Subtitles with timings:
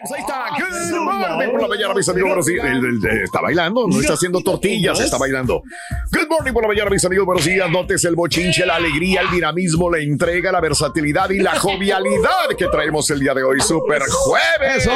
[0.00, 0.46] Pues ahí está.
[0.58, 2.28] Good morning por la mañana, mis amigos.
[2.30, 2.66] Buenos días.
[3.24, 5.62] Está bailando, no está haciendo tortillas, está bailando.
[6.12, 7.26] Good morning por la mañana, mis amigos.
[7.26, 7.68] Buenos días.
[7.70, 12.66] Notes el bochinche, la alegría, el dinamismo, la entrega, la versatilidad y la jovialidad que
[12.68, 13.60] traemos el día de hoy.
[13.60, 14.88] Super jueves.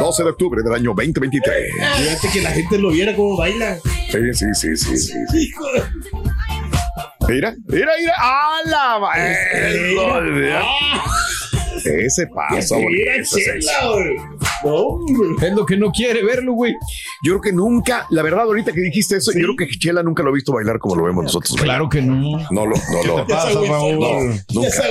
[0.00, 1.72] 12 de octubre del año 2023.
[1.96, 3.78] Fíjate que la gente lo viera cómo baila.
[4.10, 5.12] Sí, sí, sí, sí, sí.
[5.30, 5.52] sí.
[7.28, 8.14] Mira, mira, mira.
[8.18, 10.20] ¡Ah, la ma- Eso,
[11.84, 14.16] Ese paso, bonito, ese- chela, güey.
[14.64, 15.00] No.
[15.44, 16.72] Es lo que no quiere verlo, güey.
[17.24, 20.22] Yo creo que nunca, la verdad, ahorita que dijiste eso, yo creo que Chela nunca
[20.22, 21.56] lo ha visto bailar como lo vemos nosotros.
[21.60, 22.38] Claro que no.
[22.50, 23.18] No lo, no lo.
[23.18, 23.66] Agüitó,
[23.98, 24.82] No, nunca.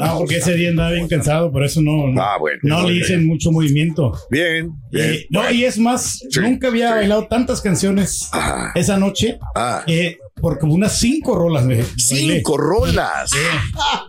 [0.00, 2.58] Ah, porque ese día andaba bien cansado, por eso no, no, Ah, bueno.
[2.62, 4.12] no le hice mucho movimiento.
[4.30, 5.10] Bien, bien.
[5.14, 8.30] Eh, no, y es más, nunca había bailado tantas canciones
[8.74, 11.84] esa noche, Ah, eh, por como unas cinco rolas bailé.
[11.96, 13.30] cinco rolas.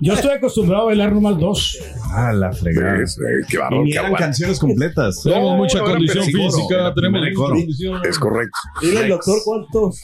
[0.01, 1.77] Yo estoy acostumbrado a bailar nomás dos.
[2.11, 3.01] Ah, la fregada.
[3.03, 5.21] Es, eh, qué Y ni qué eran canciones completas.
[5.25, 7.55] No, Tenemos mucha no condición física, tenemos coro.
[7.55, 8.01] condición.
[8.07, 8.57] Es correcto.
[8.81, 10.01] Dile al doctor cuántos.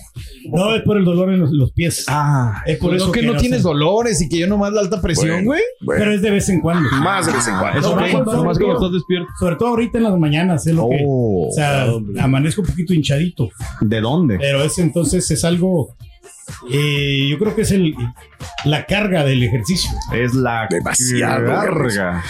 [0.52, 2.06] No, es por el dolor en los, los pies.
[2.08, 4.72] Ah, Es por pues eso no que, que no tienes dolores y que yo nomás
[4.74, 5.62] la alta presión, güey.
[5.82, 6.00] bueno.
[6.00, 6.90] Pero es de vez en cuando.
[6.98, 7.82] Más de vez en cuando.
[7.82, 9.28] No, no, cuando estás despierto.
[9.40, 11.04] Sobre todo ahorita en las mañanas, es lo que.
[11.06, 11.88] Oh, O sea,
[12.20, 13.50] amanezco un poquito hinchadito.
[13.82, 14.38] ¿De dónde?
[14.40, 15.96] Pero ese entonces es algo.
[16.72, 17.96] Eh, yo creo que es el,
[18.66, 19.92] la carga del ejercicio.
[20.14, 22.24] Es la Demasiado carga.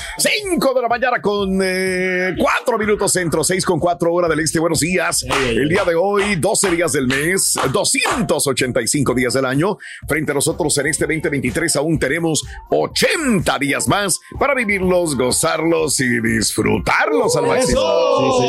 [0.51, 4.59] 5 de la mañana con 4 minutos centro, 6 con 4 hora del este.
[4.59, 5.25] Buenos días.
[5.49, 9.77] El día de hoy, 12 días del mes, 285 días del año.
[10.07, 16.19] Frente a nosotros en este 2023 aún tenemos 80 días más para vivirlos, gozarlos y
[16.21, 17.81] disfrutarlos al máximo.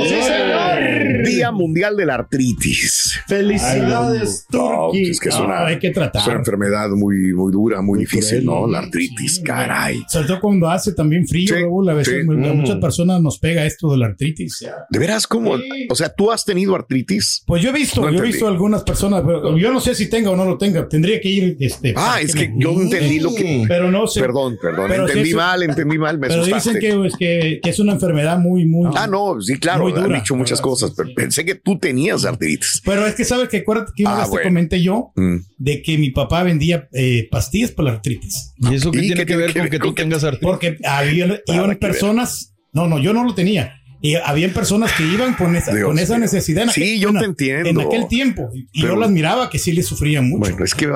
[0.02, 1.24] Sí, Sí, señor.
[1.24, 3.20] Día Mundial de la Artritis.
[3.26, 5.10] Felicidades, No, Turki.
[5.10, 6.20] es que es No, una, hay que tratar.
[6.22, 8.66] es una enfermedad muy, muy dura, muy, difícil, cruel, ¿no?
[8.66, 10.02] La artritis, caray.
[10.08, 11.54] Sobre todo cuando hace también frío,
[11.90, 12.30] a veces sí.
[12.30, 14.64] a muchas personas nos pega esto de la artritis.
[14.90, 15.56] ¿De veras cómo?
[15.58, 15.86] Sí.
[15.90, 17.42] O sea, ¿tú has tenido artritis?
[17.46, 20.08] Pues yo he visto, No yo he visto algunas personas, pero yo no sé si
[20.08, 20.88] tenga o no lo tenga.
[20.88, 21.94] Tendría que ir, este.
[21.96, 23.64] Ah, es me- que yo entendí lo que...
[23.68, 24.20] Pero no sé.
[24.20, 25.36] Perdón, perdón, Pero entendí sí, sí.
[25.36, 26.74] mal, entendí mal, me pero asustaste.
[26.78, 28.90] dicen que, es que, que es una enfermedad muy, muy.
[28.96, 30.16] Ah, no, sí, claro, Muy han dura.
[30.20, 32.82] dicho muchas cosas, pero pensé que tú tenías artritis.
[32.84, 34.42] Pero es que sabes que acuérdate que una Ah, vez bueno.
[34.42, 35.36] te comenté yo Mm.
[35.58, 38.52] de que mi papá vendía eh, pastillas para la artritis.
[38.58, 40.46] ¿Y eso qué ¿Y tiene que ver con que que- tú tengas artritis?
[40.48, 41.75] Porque había, iban que.
[41.76, 42.54] Personas.
[42.72, 43.80] No, no, yo no lo tenía.
[44.02, 46.64] Y habían personas que iban con esa, Dios con esa necesidad.
[46.64, 47.68] en Sí, aquel- yo en- te entiendo.
[47.68, 48.50] En aquel tiempo.
[48.52, 50.40] Y Pero- yo las miraba que sí le sufrían mucho.
[50.40, 50.88] Bueno, es que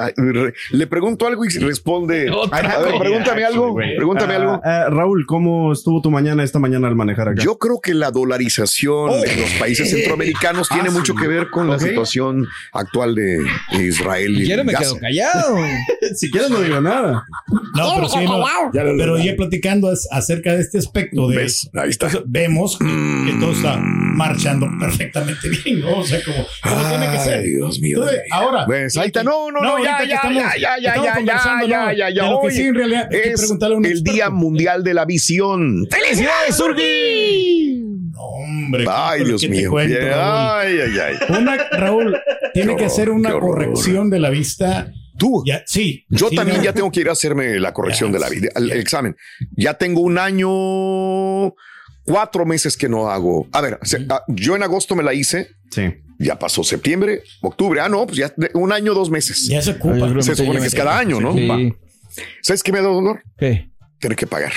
[0.70, 2.30] le pregunto algo y responde.
[2.30, 4.60] Otra A ver, pregúntame algo, pregúntame Ah, algo.
[4.64, 7.42] ah, Raúl, ¿cómo estuvo tu mañana esta mañana al manejar acá?
[7.42, 11.18] Yo creo que la dolarización en los países centroamericanos tiene Ah, mucho sí.
[11.20, 13.38] que ver con la situación actual de
[13.72, 14.84] Israel Si y quieres me Gaza.
[14.84, 15.56] quedo callado.
[16.16, 17.24] si quieres no digo nada.
[17.74, 21.70] No, pero sí, no, pero ya platicando acerca de este aspecto de ¿Ves?
[21.74, 22.08] Ahí está.
[22.26, 22.78] vemos
[23.26, 25.98] que, todo está marchando perfectamente bien, ¿no?
[25.98, 27.42] O sea, como, como tiene que ser.
[27.42, 27.98] Dios mío.
[27.98, 29.22] Entonces, ahora, Pues ahí está.
[29.24, 31.92] No, no, no, ya, ya, estamos- ya, ya, ya, ya, ya, conversando, ya, ¿no?
[31.92, 32.24] ya, ya.
[32.24, 34.12] De lo que Hoy sí, en realidad, hay que es preguntarle a un el experto.
[34.14, 35.86] Día Mundial de la Visión.
[35.90, 37.82] ¡Felicidades, Surgi!
[38.12, 38.84] No, hombre.
[38.88, 39.70] Ay, ¿qué- Dios mío.
[39.70, 39.96] cuento?
[40.00, 41.36] Ay, ay, ay.
[41.38, 42.16] Una, Raúl,
[42.52, 44.92] tiene que hacer una corrección de la vista.
[45.18, 45.42] Tú.
[45.46, 46.06] Ya, sí.
[46.08, 46.64] Yo sí, también no.
[46.64, 49.16] ya tengo que ir a hacerme la corrección Ya, de la vida, el examen.
[49.54, 51.54] Ya tengo un año,
[52.04, 53.48] cuatro meses que no hago.
[53.52, 53.78] A ver,
[54.10, 55.82] ah, yo en agosto me la hice, Sí.
[56.18, 57.80] Ya pasó septiembre, octubre.
[57.80, 59.46] Ah, no, pues ya un año, dos meses.
[59.46, 60.06] Ya se ocupa.
[60.06, 61.32] Ay, Se supone que es cada año, ¿no?
[61.32, 61.74] Sí.
[62.42, 63.22] ¿Sabes qué me da dolor?
[63.38, 63.70] ¿Qué?
[64.00, 64.52] Tener que pagar.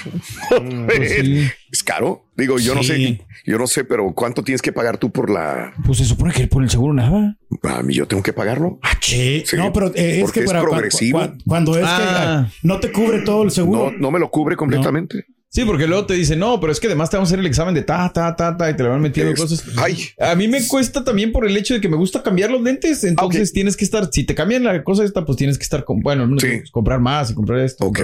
[0.49, 1.47] Pues sí.
[1.71, 2.25] Es caro.
[2.35, 5.73] Digo, yo no sé, yo no sé, pero ¿cuánto tienes que pagar tú por la?
[5.85, 7.37] Pues se supone que por el seguro nada.
[7.63, 8.79] A mí yo tengo que pagarlo.
[9.01, 11.19] Sí, Sí, no, pero eh, es que es para progresivo.
[11.19, 12.49] cua- cuando es Ah.
[12.61, 13.91] que no te cubre todo el seguro.
[13.91, 15.25] No, no me lo cubre completamente.
[15.53, 17.45] Sí, porque luego te dicen, no, pero es que además te vamos a hacer el
[17.45, 19.63] examen de ta, ta, ta, ta, y te le van metiendo Es- cosas.
[19.77, 22.63] Ay, A mí me cuesta también por el hecho de que me gusta cambiar los
[22.63, 23.03] lentes.
[23.03, 25.99] Entonces tienes que estar, si te cambian la cosa esta, pues tienes que estar con,
[25.99, 26.47] bueno, no Sí.
[26.47, 27.85] sé, comprar más y comprar esto.
[27.85, 27.99] Ok,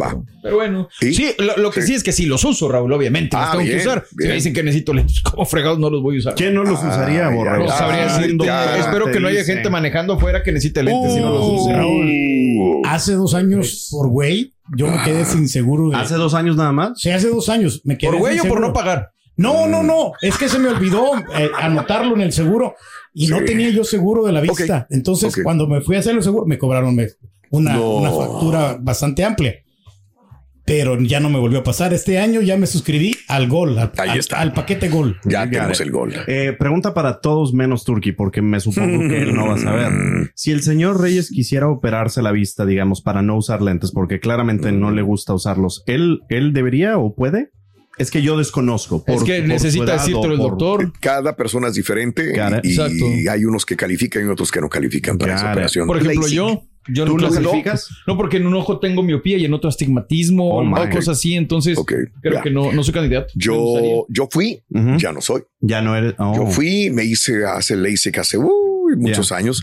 [0.00, 0.08] va.
[0.08, 0.88] pero- pero bueno.
[1.00, 1.14] ¿Y?
[1.14, 1.86] Sí, lo, lo que sí.
[1.88, 1.94] Sí.
[1.94, 3.36] es que sí los uso, Raúl, obviamente.
[3.36, 4.04] Los Ah, tengo bien, que usar.
[4.10, 6.34] Si me dicen que necesito lentes, como fregados no los voy a usar.
[6.34, 7.54] ¿Quién no los usaría, Ay, borra?
[7.54, 11.12] ay, No Ah, sabría ya, Espero que no haya gente manejando afuera que necesite lentes
[11.16, 11.74] y no los use.
[11.80, 15.90] Uh, Hace dos años, por güey, yo me quedé sin seguro.
[15.90, 17.00] De, ¿Hace dos años nada más?
[17.00, 18.68] sí, hace dos años me quedé ¿Por güey o por seguro.
[18.68, 19.10] no pagar?
[19.36, 20.12] No, no, no.
[20.20, 22.74] Es que se me olvidó eh, anotarlo en el seguro
[23.14, 24.86] y no tenía yo seguro de la vista.
[24.90, 27.06] Entonces, cuando me fui a hacer el seguro, me cobraron me-
[27.50, 27.96] una, No.
[27.98, 29.54] una factura bastante amplia.
[30.68, 31.92] Pero ya no me volvió a pasar.
[31.92, 34.40] Este año ya me suscribí al Gol, al, Ahí está.
[34.40, 35.18] al paquete Gol.
[35.24, 36.12] ya tenemos el gol.
[36.26, 39.90] Eh, pregunta para todos menos Turkey, porque me supongo que él no va a saber.
[40.34, 44.70] Si el señor Reyes quisiera operarse la vista, digamos, para no usar lentes, porque claramente
[44.70, 47.50] no le gusta usarlos, ¿él, él debería o puede?
[47.96, 49.02] Es que yo desconozco.
[49.08, 50.92] Es por- que por su necesita o el doctor.
[51.00, 52.94] Cada persona es diferente Cara- y, Exacto.
[53.10, 55.86] y hay unos que califican y otros que no califican para esa operación.
[55.88, 56.62] Por ejemplo, yo.
[56.88, 57.88] Yo ¿Tú no calificas?
[58.06, 60.88] No, porque en un ojo tengo miopía y en otro astigmatismo Oh, o my.
[60.90, 61.34] cosas así.
[61.34, 63.32] Entonces, creo que no, no soy candidato.
[63.34, 64.62] Yo, yo fui,
[64.98, 65.42] ya no soy.
[65.60, 66.14] Ya no eres.
[66.18, 66.34] oh.
[66.34, 69.62] Yo fui, me hice hace LASIK hace uy, muchos años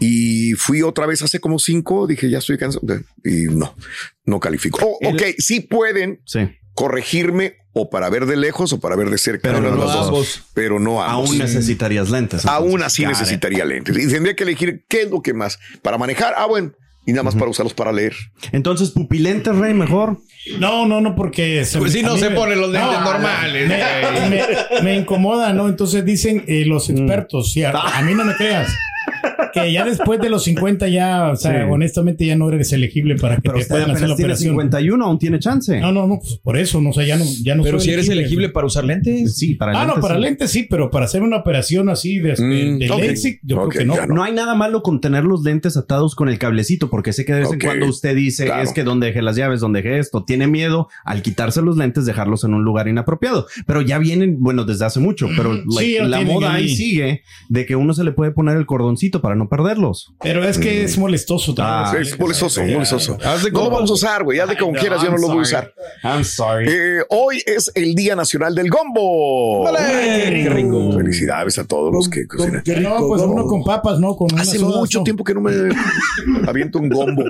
[0.00, 2.06] y fui otra vez hace como cinco.
[2.06, 2.84] Dije, ya estoy cansado
[3.24, 3.74] y no,
[4.24, 4.78] no califico.
[4.82, 6.40] Oh, ok, sí pueden Sí.
[6.74, 9.48] corregirme o para ver de lejos o para ver de cerca.
[9.52, 10.42] Pero no dos.
[10.54, 11.28] Pero no ambos.
[11.30, 12.46] Aún necesitarías lentes.
[12.46, 13.18] Aún así Got it.
[13.18, 13.96] necesitaría lentes.
[13.98, 15.58] Y tendría que elegir qué es lo que más.
[15.82, 16.72] Para manejar, ah, bueno.
[17.06, 18.14] Y nada más para usarlos para leer.
[18.52, 20.18] Entonces, pupilentes, Rey, mejor.
[20.58, 23.68] No, no, no, porque se Pues sí, a no se me- ponen los lentes normales.
[23.68, 25.68] Me, me- me incomoda, ¿no?
[25.68, 28.68] Entonces dicen eh, los expertos, sí, a, a mí no me creas,
[29.52, 31.70] que ya después de los 50 ya, o sea, Sí.
[31.70, 34.52] honestamente ya no eres elegible para que Pero te puedan hacer la apenas tiene operación.
[34.52, 35.80] 51, aún tiene chance.
[35.80, 37.86] No, no, no, pues por eso, no, o sea, ya no, ya no Pero soy
[37.88, 39.36] si eres elegible para usar lentes.
[39.36, 40.20] Sí, para Ah, no, lentes, para sí.
[40.22, 42.86] lentes sí, pero para hacer una operación así de, de, Mm, de.
[42.88, 44.06] LASIK, yo creo que no.
[44.06, 47.32] No hay nada malo con tener los lentes atados con el cablecito, porque sé que
[47.34, 48.62] de vez en cuando usted dice claro.
[48.62, 52.06] es que donde dejé las llaves, donde dejé esto, tiene miedo al quitarse los lentes,
[52.06, 53.46] dejarlos en un lugar inapropiado.
[53.66, 56.68] Pero ya vienen, bueno, desde hace mucho, pero like, ya la moda ahí ahí.
[56.76, 60.12] sigue de que uno se le puede poner el cordoncito para no perderlos.
[60.20, 61.96] Pero es que es molestoso también.
[61.96, 63.16] Ah, es molestoso, molestoso.
[63.24, 64.38] Haz de No lo vamos a usar, güey.
[64.38, 65.72] Haz de como quieras, yo no lo voy a usar.
[66.02, 66.66] I'm sorry.
[66.68, 69.64] Eh, hoy es el Día Nacional del Gombo.
[69.64, 69.78] ¡Vale!
[70.42, 70.92] ¡Qué rico!
[70.92, 72.62] Felicidades a todos los que cocinan.
[72.62, 73.28] Qué rico, No, pues ¿no?
[73.28, 74.14] uno con papas, ¿no?
[74.14, 75.04] Con Hace sodas, mucho ¿no?
[75.04, 75.52] tiempo que no me
[76.46, 77.24] aviento un gombo.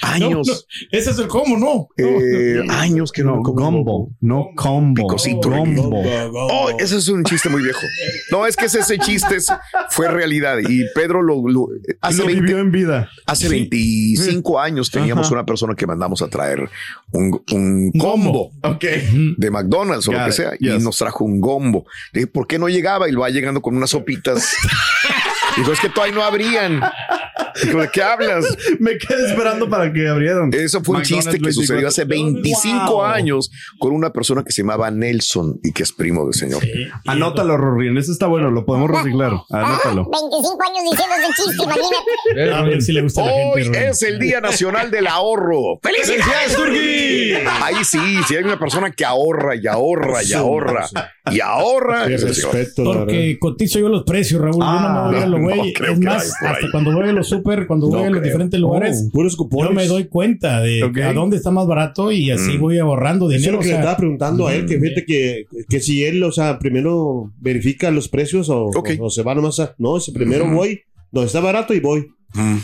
[0.00, 0.46] Años.
[0.48, 0.58] No, no,
[0.90, 1.88] ese es el cómo, ¿no?
[1.98, 5.02] eh, años que no, gombo, no combo.
[5.02, 5.50] Picosito.
[5.50, 6.02] Gombo.
[6.50, 7.82] Oh, ese es un chiste muy viejo.
[8.30, 9.36] No, es que ese, ese chiste
[9.90, 11.68] fue realidad y Pedro lo, lo-
[12.00, 13.10] hace, Lo 20 vivió en vida.
[13.26, 15.34] hace 25 años teníamos Ajá.
[15.34, 16.68] una persona que mandamos a traer
[17.12, 18.84] un, un combo Ok.
[19.36, 20.36] de McDonald's o lo Got que it.
[20.36, 20.82] sea y Yes.
[20.82, 21.84] nos trajo un gombo.
[22.12, 23.08] Le dije, ¿por qué no llegaba?
[23.08, 24.54] Y lo va llegando con unas sopitas.
[25.56, 26.80] Dijo, es que todavía no abrían.
[27.62, 28.44] ¿De qué hablas?
[28.78, 30.50] Me quedé esperando para que abrieran.
[30.52, 31.52] Eso fue un chiste que 24.
[31.62, 33.02] sucedió hace 25 Wow.
[33.02, 36.62] años con una persona que se llamaba Nelson y que es primo del señor.
[37.06, 37.96] Anótalo, Rorín.
[37.98, 39.32] Ese está bueno, lo podemos reciclar.
[39.50, 40.08] Anótalo.
[40.10, 42.52] 25 años diciendo ese chiste, imagínate.
[42.52, 43.88] A ver si le gusta a la Hoy gente.
[43.88, 45.78] Es el Día Nacional del Ahorro.
[45.82, 47.34] ¡Felicidades, Turki!
[47.62, 47.98] Ahí sí,
[48.28, 50.88] si hay una persona que ahorra y ahorra y ahorra
[51.34, 52.54] y señor.
[52.54, 52.84] respeto.
[52.84, 54.58] Porque cotizo yo los precios, Raúl.
[54.60, 55.56] yo no me voy a lo no, güey.
[55.58, 58.18] no creo es más, hasta cuando voy a los súper, cuando voy No a los
[58.18, 58.24] creo.
[58.24, 59.68] diferentes lugares, Oh, puros cupones.
[59.70, 62.60] yo me doy cuenta de a dónde está más barato y así Mm.
[62.60, 63.52] voy ahorrando Eso es dinero.
[63.54, 66.22] lo o que le sea, estaba preguntando a él, que fíjate que, que si él,
[66.22, 68.90] o sea, primero verifica los precios o, Ok.
[69.00, 69.74] o- o se va nomás a...
[69.78, 70.54] No, si primero Ujú.
[70.56, 70.80] voy,
[71.10, 72.06] donde está barato y voy.
[72.36, 72.58] Mm,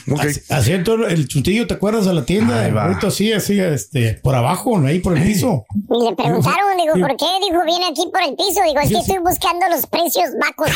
[0.51, 2.67] así el, chuntillo, ¿te acuerdas a la tienda?
[2.83, 5.65] Ahorita así, así, este, por abajo, ahí por el piso.
[5.75, 7.27] Y le preguntaron, digo, ¿por qué?
[7.49, 8.61] Dijo, viene aquí por el piso.
[8.67, 10.71] Digo, es que estoy buscando los precios bajos.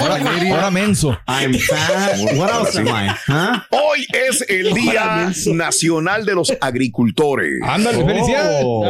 [0.52, 1.18] Ahora, menso.
[1.26, 2.18] I'm fat.
[2.36, 3.10] What else am I?
[3.28, 3.60] Huh?
[3.70, 7.60] Hoy es el Día Nacional de los Agricultores.
[7.62, 8.62] Ándale, felicidades.
[8.64, 8.84] Oh.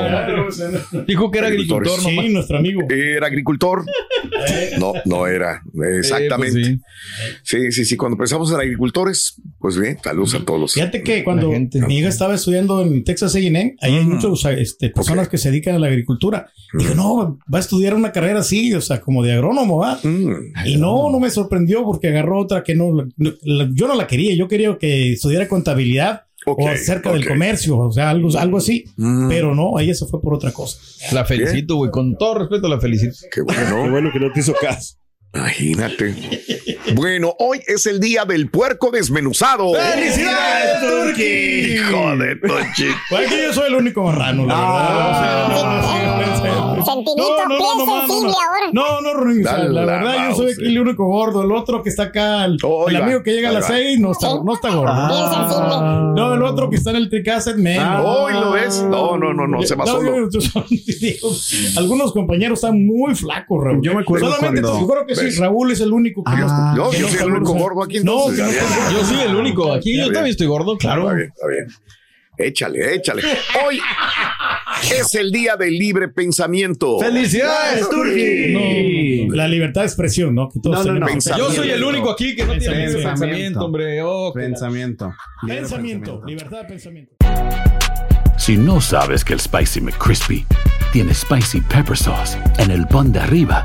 [1.07, 2.31] Dijo que era agricultor, Sí, nomás.
[2.31, 2.83] nuestro amigo.
[2.89, 3.85] ¿Era agricultor?
[4.79, 5.63] No, no era.
[5.99, 6.61] Exactamente.
[6.61, 7.97] Eh, pues Sí, sí, sí.
[7.97, 10.75] Cuando cuando pensamos en agricultores, pues bien, saludos a todos.
[10.75, 11.49] Fíjate que cuando
[11.89, 15.75] mi hija estaba estudiando en Texas A&M, ahí hay muchas este, personas que se dedican
[15.77, 16.51] a la agricultura.
[16.79, 19.99] Dijo, no, va a estudiar una carrera así, o sea, como de agrónomo, ¿va?
[20.67, 24.07] Y no, no me sorprendió porque agarró otra que no, no- la- yo no la
[24.07, 28.85] quería, yo quería que estudiara contabilidad o acerca del comercio, o sea, algo, algo así.
[29.29, 30.79] Pero no, ella se fue por otra cosa.
[31.13, 31.91] La felicito, güey.
[31.91, 33.15] Con todo respeto, la felicito.
[33.33, 33.61] Qué bueno.
[33.85, 34.97] Qué bueno que no te hizo caso.
[35.35, 36.15] Imagínate.
[36.95, 39.73] Bueno, hoy es el día del puerco desmenuzado.
[39.73, 41.75] ¡Felicidades, Turki!
[41.75, 42.89] Hijo de Tochi.
[43.09, 45.83] Pues aquí yo soy el único marrano, la verdad.
[46.85, 48.71] No, no, sensible ahora.
[48.73, 49.13] No, no,
[49.43, 51.43] Dale la la verdad yo soy aquí el único gordo.
[51.43, 52.59] El otro que está acá, el,
[52.97, 56.15] amigo que llega a las seis, no está, no está gordo.
[56.15, 58.05] No, el otro que está en el Tricasset, menos.
[58.05, 58.83] Hoy lo ves.
[58.83, 60.29] No, no, no, no, se va No, solo.
[61.77, 63.81] algunos compañeros están muy flacos, Raúl.
[63.83, 65.39] Yo me acuerdo Solamente cuando- te aseguro que sí, ¿Ves?
[65.39, 66.75] Raúl es el único que Ah.
[66.77, 68.91] No, que yo no soy el único gordo aquí, No, entonces, no gordo.
[69.01, 69.73] Yo soy el único.
[69.73, 71.03] Aquí yo también estoy gordo, claro.
[71.11, 71.67] Está bien, está bien.
[72.39, 73.23] Échale, échale.
[73.67, 73.79] Hoy
[74.99, 76.99] es el día del libre pensamiento.
[76.99, 79.27] ¡Felicidades, Turki!
[79.29, 80.49] No, la libertad de expresión, ¿no?
[80.49, 81.19] Que todos No, no, no.
[81.37, 83.09] Yo soy el único aquí que no tiene Pensamiento.
[83.09, 84.03] pensamiento, hombre.
[84.03, 85.13] Oh, Pensamiento.
[85.47, 87.15] Pensamiento, libertad de pensamiento.
[88.39, 90.45] Si no sabes que el Spicy McCrispy
[90.93, 93.65] tiene Spicy Pepper Sauce en el pan de arriba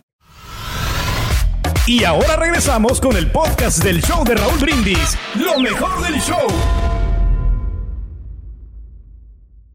[1.91, 5.17] Y ahora regresamos con el podcast del show de Raúl Brindis.
[5.35, 6.47] Lo mejor del show.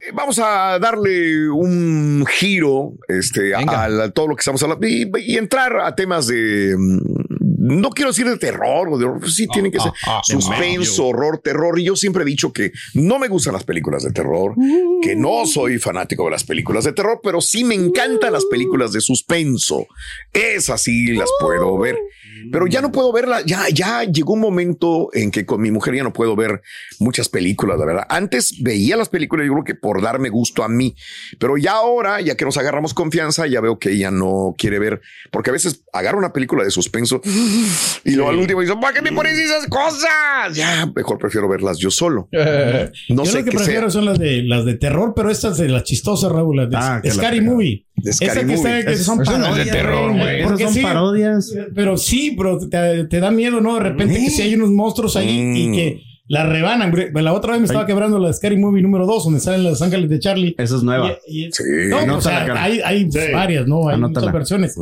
[0.01, 4.87] Eh, Vamos a darle un giro este, a, a- a todo lo que estamos hablando
[4.89, 6.75] y, y entrar a temas de.
[7.47, 11.07] Mm, No quiero decir de terror, o de horror, sí tiene que ser ah, suspenso,
[11.07, 11.79] horror, terror.
[11.79, 14.55] Y yo siempre he dicho que no me gustan las películas de terror,
[15.03, 18.93] que no soy fanático de las películas de terror, pero sí me encantan las películas
[18.93, 19.87] de suspenso.
[20.33, 21.97] Esas sí las puedo ver.
[22.52, 25.95] Pero ya no puedo verla, ya, ya llegó un momento en que con mi mujer
[25.95, 26.62] ya no puedo ver
[26.99, 28.07] muchas películas, la verdad.
[28.09, 30.95] Antes veía las películas, yo creo que por darme gusto a mí,
[31.38, 35.00] pero ya ahora, ya que nos agarramos confianza, ya veo que ella no quiere ver,
[35.31, 37.21] porque a veces agarra una película de suspenso
[38.05, 40.55] y luego al último dice, ¿para qué me pones esas cosas?
[40.55, 42.28] Ya, mejor prefiero verlas yo solo.
[43.09, 43.90] No Yo sé lo que prefiero sea.
[43.90, 47.00] son las de las de terror, pero estas de las chistosas, Raúl, las de Ah,
[47.02, 47.40] la Scary.
[47.40, 47.86] Movie.
[47.97, 48.79] De Scary Esa que Movie.
[48.81, 50.45] está- que son son de parodias, terror, güey.
[50.45, 51.55] Porque son parodias.
[51.75, 53.75] Pero sí, pero te, te da miedo, ¿no?
[53.75, 55.57] De repente que si hay unos monstruos ahí Mm.
[55.57, 56.93] y que la rebanan.
[57.15, 60.11] La otra vez me estaba quebrando la Scary Movie número 2, donde salen los ángeles
[60.11, 60.55] de Charlie.
[60.59, 61.17] Esa es nueva.
[61.26, 61.62] Y- y- Sí.
[61.88, 63.19] No, o sea, hay, hay Sí.
[63.33, 63.88] varias, ¿no?
[63.88, 64.26] Hay Anótala.
[64.26, 64.76] muchas versiones.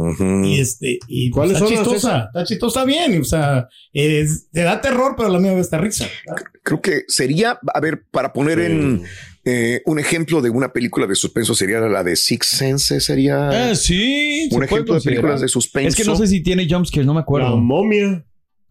[0.45, 3.21] Y este, y ¿Cuáles está chistosa, está chistosa, está bien.
[3.21, 6.07] O sea, es- te da terror, pero a la misma vez te risa.
[6.63, 9.03] Creo que sería, a ver, para poner en
[9.45, 13.75] eh, un ejemplo de una película de suspenso, sería la de Six Sense, sería Ah,
[13.75, 14.49] sí.
[14.53, 15.89] un ejemplo de películas de suspenso.
[15.89, 17.57] Es que no sé si tiene jumpscares, no me La acuerdo.
[17.59, 18.25] momia.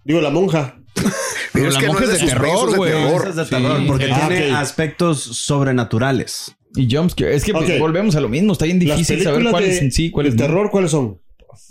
[0.03, 0.79] Digo, la monja.
[0.95, 1.09] Pero
[1.53, 2.91] Pero es la que no monja es es de terror, es de güey.
[2.91, 3.27] terror.
[3.29, 3.49] Es de Sí.
[3.49, 6.55] terror, porque Ah, tiene aspectos sobrenaturales.
[6.75, 7.35] Y jumpscare.
[7.35, 8.53] Es que pues, volvemos a lo mismo.
[8.53, 10.41] Está bien difícil saber cuáles en sí, cuáles no.
[10.41, 11.19] terror, ¿cuáles son?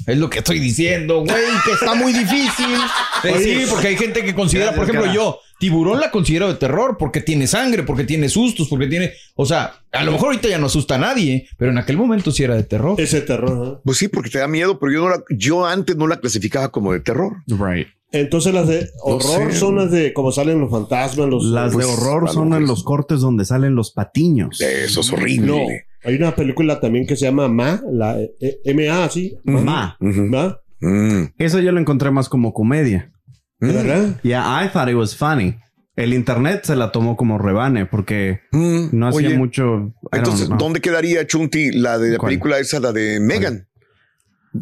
[0.07, 1.35] Es lo que estoy diciendo, güey,
[1.65, 2.67] que está muy difícil.
[3.25, 6.97] Eh, sí, porque hay gente que considera, por ejemplo, yo, tiburón la considero de terror
[6.99, 9.13] porque tiene sangre, porque tiene sustos, porque tiene.
[9.37, 12.33] O sea, a lo mejor ahorita ya no asusta a nadie, pero en aquel momento
[12.33, 13.01] sí era de terror.
[13.01, 13.77] Ese terror.
[13.77, 13.81] ¿eh?
[13.85, 16.73] Pues sí, porque te da miedo, pero yo, no la- yo antes no la clasificaba
[16.73, 17.45] como de terror.
[17.47, 17.87] Right.
[18.11, 21.87] Entonces las de horror sé, son las de como salen los fantasmas, los Las Pues,
[21.87, 24.61] de horror son en los cortes donde salen los patiños.
[24.61, 25.47] Eso es horrible.
[25.47, 25.59] No,
[26.05, 29.37] hay una película también que se llama Ma, la eh, MA, sí.
[29.45, 29.97] Ma.
[30.01, 31.27] Ma, Mm.
[31.39, 33.13] Eso yo lo encontré más como comedia.
[33.61, 34.21] ¿de ¿verdad?
[34.25, 35.57] Yeah, I thought it was funny.
[35.95, 38.87] El internet se la tomó como rebane porque Mm.
[38.91, 39.95] no hacía Oye, mucho.
[40.11, 40.49] Entonces.
[40.59, 42.31] ¿dónde quedaría Chunti la de la ¿Cuál?
[42.31, 43.69] película esa, la de Megan?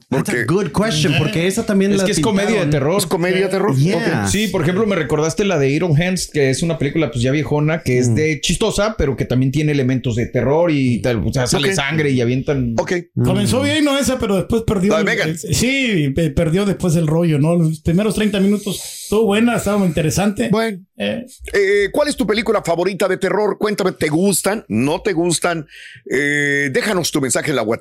[0.09, 2.97] That's a good question, porque esa también Es la que es comedia de terror.
[2.99, 3.77] ¿Es comedia de terror?
[3.77, 4.29] Yeah.
[4.29, 7.33] Sí, por ejemplo, me recordaste la de Iron Hands, que es una película pues ya
[7.33, 11.17] viejona, que es de chistosa, pero que también tiene elementos de terror y tal.
[11.27, 12.75] O sea, sale sangre y avientan.
[12.79, 12.93] Ok.
[13.25, 14.93] Comenzó bien, no esa, pero después perdió.
[14.93, 15.29] La de el- Megan.
[15.31, 17.57] el- sí, pe- perdió después el rollo, ¿no?
[17.57, 18.81] Los primeros 30 minutos
[19.11, 20.49] estuvo buena, estaba muy interesante.
[20.51, 20.79] Bueno.
[20.97, 23.57] Eh, Eh, ¿Cuál es tu película favorita de terror?
[23.59, 24.65] Cuéntame, ¿te gustan?
[24.69, 25.67] ¿No te gustan?
[26.09, 27.81] Eh, déjanos tu mensaje en la WhatsApp.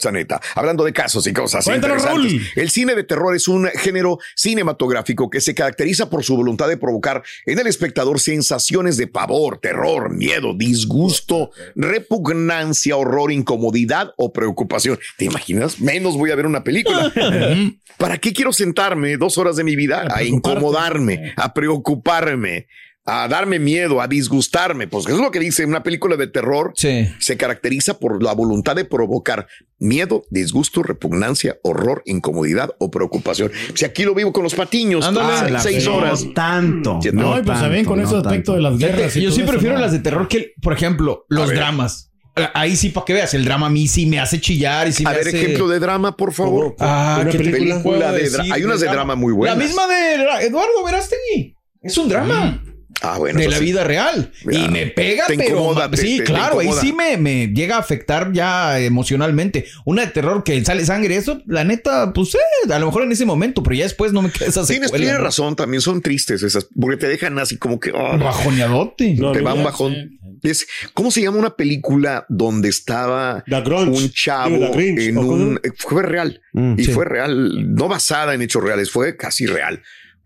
[0.55, 2.01] Hablando de casos y cosas Cuéntanos.
[2.01, 2.41] Raúl.
[2.55, 6.77] El cine de terror es un género cinematográfico que se caracteriza por su voluntad de
[6.77, 14.98] provocar en el espectador sensaciones de pavor, terror, miedo, disgusto, repugnancia, horror, incomodidad o preocupación.
[15.17, 15.79] ¿Te imaginas?
[15.79, 17.12] Menos voy a ver una película.
[18.00, 22.67] ¿Para qué quiero sentarme dos horas de mi vida a incomodarme, a preocuparme?
[23.05, 26.73] a darme miedo, a disgustarme, pues es lo que dice una película de terror.
[26.75, 29.47] Se caracteriza por la voluntad de provocar
[29.79, 33.51] miedo, disgusto, repugnancia, horror, incomodidad o preocupación.
[33.73, 35.55] Si aquí lo vivo con los patiños, Ándale.
[35.57, 36.23] ah, seis No horas.
[36.35, 36.99] tanto.
[37.13, 37.41] No, horas.
[37.41, 39.15] y pues también con ese aspecto de las guerras.
[39.15, 39.81] yo sí prefiero ¿no?
[39.81, 42.08] las de terror que, por ejemplo, los dramas.
[42.53, 45.03] Ahí sí, para que veas, el drama a mí sí me hace chillar y sí
[45.05, 45.38] A me ver, hace...
[45.41, 46.75] ejemplo de drama, por favor.
[46.79, 49.58] Ah, Una ¿qué película, puedo de decir dra- Hay unas de drama muy buenas.
[49.58, 51.55] La misma de Eduardo Verástegui.
[51.81, 52.63] Es un drama.
[53.01, 53.39] Ah, bueno.
[53.39, 53.63] de la sí.
[53.65, 54.32] vida real.
[54.46, 54.60] Ya.
[54.60, 57.15] Y me pega, Te pero incomoda, ma- te- sí, te- te claro, ahí sí me,
[57.18, 59.65] me llega a afectar ya emocionalmente.
[59.86, 63.12] Una de terror que sale sangre, eso, la neta, pues eh, a lo mejor en
[63.13, 65.24] ese momento, pero ya después no me queda esa Tienes, secuela, tienes ¿no?
[65.25, 67.91] razón, también son tristes esas, porque te dejan así como que...
[67.96, 69.18] ah, Bajoneadote.
[69.34, 70.20] te va un bajón.
[70.44, 75.60] Es- ¿Cómo se llama una película donde estaba un chavo Grinch, en un...
[75.77, 76.41] Fue real.
[76.77, 76.91] y sí.
[76.91, 79.82] fue real, no basada en hechos reales, fue casi real.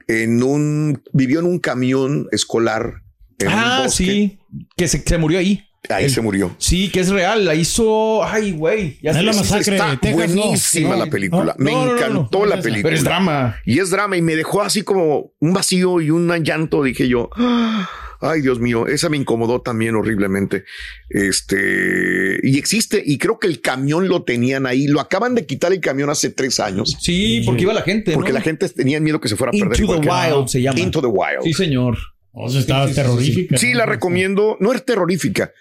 [0.07, 1.01] En un...
[1.13, 3.01] Vivió en un camión escolar.
[3.39, 4.03] en un Ah, bosque.
[4.05, 4.39] sí,
[4.77, 5.63] que se, se murió ahí.
[5.89, 6.55] Ahí se murió.
[6.60, 8.98] Sí, que es real, la hizo, ay, güey.
[9.01, 9.60] ya sé.
[9.60, 11.55] Está buenísima la película.
[11.57, 12.83] Me No, no, no, encantó no, la no, película.
[12.83, 13.57] Pero es drama.
[13.65, 16.83] Y es drama y me dejó así como un vacío y un llanto.
[16.83, 17.89] Dije yo, "Ah,
[18.24, 20.63] ay Dios mío, esa me incomodó también horriblemente.
[21.10, 24.88] Este, y existe, y creo que el camión lo tenían ahí.
[24.88, 26.98] Lo acaban de quitar el camión hace tres años.
[27.01, 28.13] Sí, porque iba la gente.
[28.13, 28.39] Porque ¿no?
[28.39, 29.80] la gente tenía miedo que se fuera a perder.
[29.80, 30.80] Into the cualquier- Wild se llama.
[30.80, 31.44] Into the Wild.
[31.44, 31.98] Sí, señor.
[32.36, 33.58] O sea, estaba terrorífica.
[33.58, 34.58] Sí, la recomiendo.
[34.60, 35.51] No es terrorífica.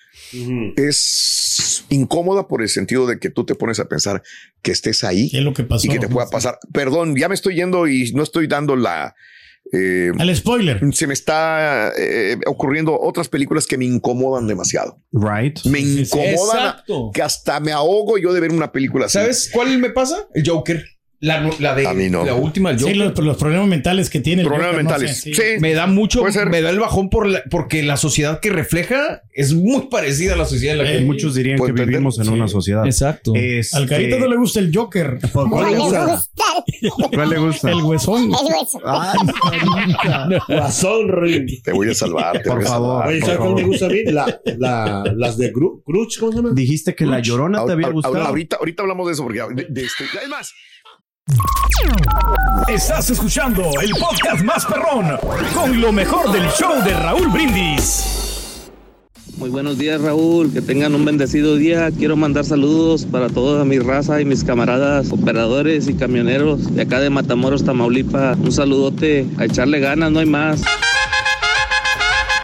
[0.77, 4.23] Es incómoda por el sentido de que tú te pones a pensar
[4.63, 5.87] que estés ahí ¿Qué es lo que pasó?
[5.87, 6.59] y que te pueda pasar.
[6.73, 9.15] Perdón, ya me estoy yendo y no estoy dando la.
[9.73, 10.81] Eh, El spoiler.
[10.93, 14.99] se me está eh, ocurriendo otras películas que me incomodan demasiado.
[15.13, 15.61] Right.
[15.67, 16.33] Me incomodan
[16.69, 17.11] Exacto.
[17.15, 19.19] que hasta me ahogo yo de ver una película así.
[19.19, 20.27] ¿Sabes cuál me pasa?
[20.35, 20.85] El Joker.
[21.25, 22.25] La, la de A mí no.
[22.25, 24.43] la última del Sí, los, los problemas mentales que tiene.
[24.43, 25.21] Problemas Joker, no mentales.
[25.21, 25.43] sé, Sí.
[25.61, 29.55] Me da mucho, me da el bajón por la- porque la sociedad que refleja es
[29.55, 31.87] muy parecida a la sociedad en la que Eh, Muchos dirían que entender.
[31.87, 32.31] vivimos en Sí.
[32.31, 32.85] una sociedad.
[32.87, 33.35] Exacto.
[33.37, 35.19] Este, Al carito no le gusta el Joker.
[35.33, 36.07] ¿Cuál le gusta?
[36.07, 36.45] gusta
[37.15, 37.71] ¿Cuál le gusta?
[37.71, 38.23] El huesón.
[38.25, 38.81] el hueso.
[38.85, 39.19] Ay.
[41.65, 42.39] Te voy a salvar.
[42.43, 42.89] te Por voy a favor.
[43.03, 43.09] salvar.
[43.09, 44.03] Oye, ¿sabes cuál me gusta a mí?
[44.07, 46.51] La, la, las de Gru Cruz, ¿cómo se llama?
[46.53, 48.21] Dijiste que la llorona te había gustado.
[48.21, 50.53] Ahorita, ahorita hablamos de eso porque de- de este- es más.
[52.69, 55.17] Estás escuchando el podcast más perrón
[55.55, 58.71] con lo mejor del show de Raúl Brindis.
[59.37, 61.91] Muy buenos días Raúl, que tengan un bendecido día.
[61.91, 67.01] Quiero mandar saludos para toda mi raza y mis camaradas operadores y camioneros de acá
[67.01, 68.39] de Matamoros, Tamaulipas.
[68.39, 70.63] Un saludote, a echarle ganas, no hay más.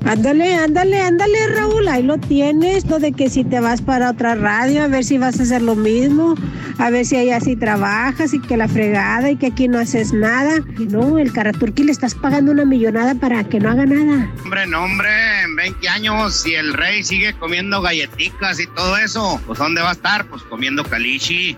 [0.08, 4.34] Ándale, ándale, ándale, Raúl, ahí lo tienes, no de que si te vas para otra
[4.36, 6.34] radio, a ver si vas a hacer lo mismo,
[6.78, 10.14] a ver si allá sí trabajas y que la fregada y que aquí no haces
[10.14, 10.60] nada.
[10.78, 14.32] No, el Caraturqui le estás pagando una millonada para que no haga nada.
[14.44, 15.10] Hombre, no, hombre,
[15.44, 19.90] en 20 años, si el rey sigue comiendo galletitas y todo eso, pues ¿dónde va
[19.90, 20.24] a estar?
[20.30, 21.54] Pues comiendo calichi.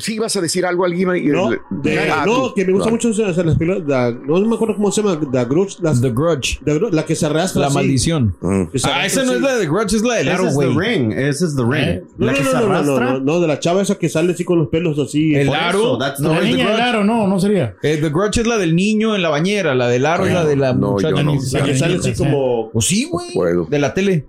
[0.00, 1.08] Sí, vas a decir algo alguien.
[1.32, 2.54] No, de- Ah, no, tú.
[2.54, 3.82] que me gusta mucho hacer las películas.
[3.86, 5.18] la- no me acuerdo cómo se llama.
[5.30, 5.76] The Grudge.
[5.80, 6.60] las- The Grudge.
[6.64, 7.60] The Grudge, la que se arrastra.
[7.62, 7.74] La así.
[7.76, 8.36] maldición.
[8.74, 10.66] Se Ah, esa no es la de The Grudge, es la del Ese es The.
[10.66, 11.12] Ring.
[11.12, 11.74] Ese es The Ring.
[11.88, 13.10] Eh, No, la no, que no, se no, no, arrastra.
[13.12, 15.34] no, no, de la chava esa que sale así con los pelos así.
[15.34, 15.98] El aro.
[16.20, 17.74] No, La niña del aro, no, no sería.
[17.82, 20.44] Eh, The Grudge es la del niño en la bañera, la del aro es la
[20.44, 21.22] de la No, muchacha.
[21.22, 22.70] La que sale así como.
[22.72, 23.28] Pues sí, güey.
[23.68, 24.24] De la tele.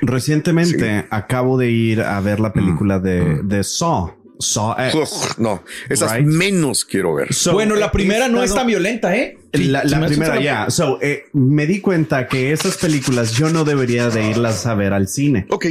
[0.00, 4.10] Recientemente acabo de ir a ver la película de, de Saw.
[4.42, 4.94] Saw X.
[4.94, 6.26] Ugh, no, esas Right.
[6.26, 7.32] menos quiero ver.
[7.32, 9.38] So, bueno, la primera no es tan violenta, ¿eh?
[9.52, 10.70] la, primera, ya.
[10.70, 14.92] So, eh, me di cuenta que esas películas yo no debería de irlas a ver
[14.92, 15.46] al cine.
[15.50, 15.66] Ok.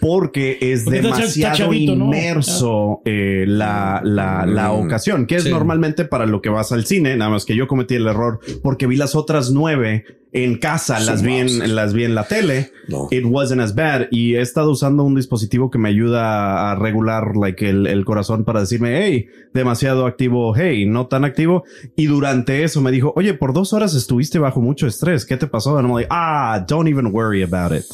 [0.00, 2.06] Porque es Porque demasiado chavito, ¿no?
[2.06, 4.84] inmerso eh, la, la, la Mm.
[4.86, 5.50] ocasión, que es Sí.
[5.50, 8.86] normalmente para lo que vas al cine, nada más que yo cometí el error porque
[8.86, 12.72] vi las otras nueve en casa, las vi en, las vi en la tele.
[12.88, 13.06] No.
[13.12, 14.08] It wasn't as bad.
[14.10, 18.44] Y he estado usando un dispositivo que me ayuda a regular like, el, el corazón
[18.44, 21.62] para decirme, hey, demasiado activo, hey, no tan activo.
[21.94, 25.24] Y durante eso me dijo, oye, por dos horas estuviste bajo mucho estrés.
[25.24, 25.78] ¿Qué te pasó?
[25.78, 27.84] And I'm like, ah, don't even worry about it.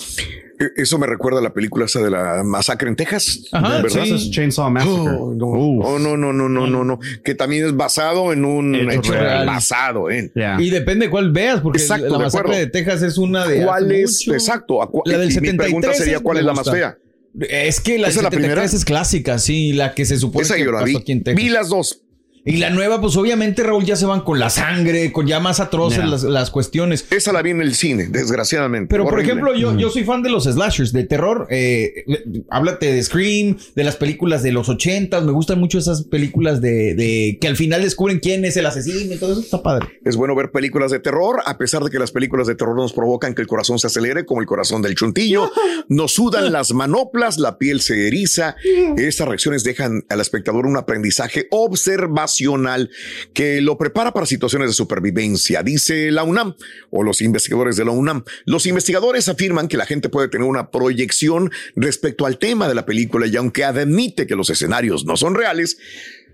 [0.61, 4.05] E- Eso me recuerda a la película esa de la masacre en Texas, Ajá, ¿verdad?
[4.05, 4.15] sí.
[4.15, 4.95] Es Chainsaw Massacre.
[5.19, 8.75] Oh, no, oh, no, no, no, no, no, no, que también es basado en un
[8.75, 9.47] Hecho hecho real.
[9.47, 10.31] basado en.
[10.35, 10.61] Yeah.
[10.61, 12.61] Y depende de cuál veas, porque Exacto, la de masacre acuerdo.
[12.61, 13.65] de Texas es una de.
[13.65, 14.19] ¿Cuál es?
[14.27, 14.35] mucho.
[14.35, 14.83] Exacto.
[14.83, 16.97] a La del y mi 73 pregunta sería, ¿cuál es la más fea?
[17.49, 18.65] Es que la ¿Esa es la 73 primera?
[18.65, 20.97] es clásica, sí, la que se supone Esa que yo la pasó vi.
[20.97, 21.43] aquí en Texas.
[21.45, 22.03] Vi las dos.
[22.45, 25.61] Y la nueva, pues obviamente, Raúl, ya se van con la sangre, con ya más
[25.61, 26.07] atroces Yeah.
[26.07, 27.07] las, las cuestiones.
[27.11, 28.89] Esa la vi en el cine, desgraciadamente.
[28.89, 31.47] Pero, por ejemplo, yo, yo soy fan de los slashers, de terror.
[31.51, 35.25] Eh, eh, háblate de Scream, de las películas de los ochentas.
[35.25, 39.15] Me gustan mucho esas películas de, de que al final descubren quién es el asesino
[39.15, 39.41] y todo eso.
[39.41, 40.01] Está padre.
[40.05, 42.93] Es bueno ver películas de terror, a pesar de que las películas de terror nos
[42.93, 45.51] provocan que el corazón se acelere, como el corazón del chuntillo.
[45.89, 48.55] Nos sudan las manoplas, la piel se eriza.
[48.97, 52.30] Estas reacciones dejan al espectador un aprendizaje observacional
[53.35, 56.55] que lo prepara para situaciones de supervivencia, dice la UNAM
[56.91, 58.25] o los investigadores de la UNAM.
[58.45, 62.87] Los investigadores afirman que la gente puede tener una proyección respecto al tema de la
[62.87, 65.79] película y aunque admite que los escenarios no son reales,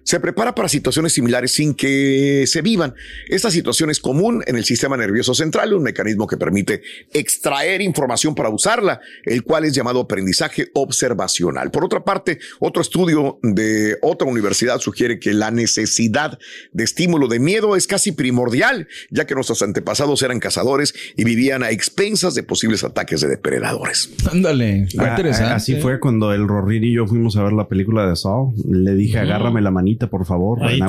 [0.06, 2.94] se prepara para situaciones similares sin que se vivan.
[3.28, 6.80] Esta situación es común en el sistema nervioso central, un mecanismo que permite
[7.12, 11.72] extraer información para usarla, el cual es llamado aprendizaje observacional.
[11.72, 16.38] Por otra parte, otro estudio de otra universidad sugiere que la necesidad
[16.72, 21.64] de estímulo de miedo es casi primordial, ya que nuestros antepasados eran cazadores y vivían
[21.64, 24.10] a expensas de posibles ataques de depredadores.
[24.30, 25.52] Ándale, Ah, interesante.
[25.54, 28.54] Así fue cuando el Rorín y yo fuimos a ver la película de Saw.
[28.70, 30.58] Le dije, agárrame la manita, por favor.
[30.68, 30.80] Sí.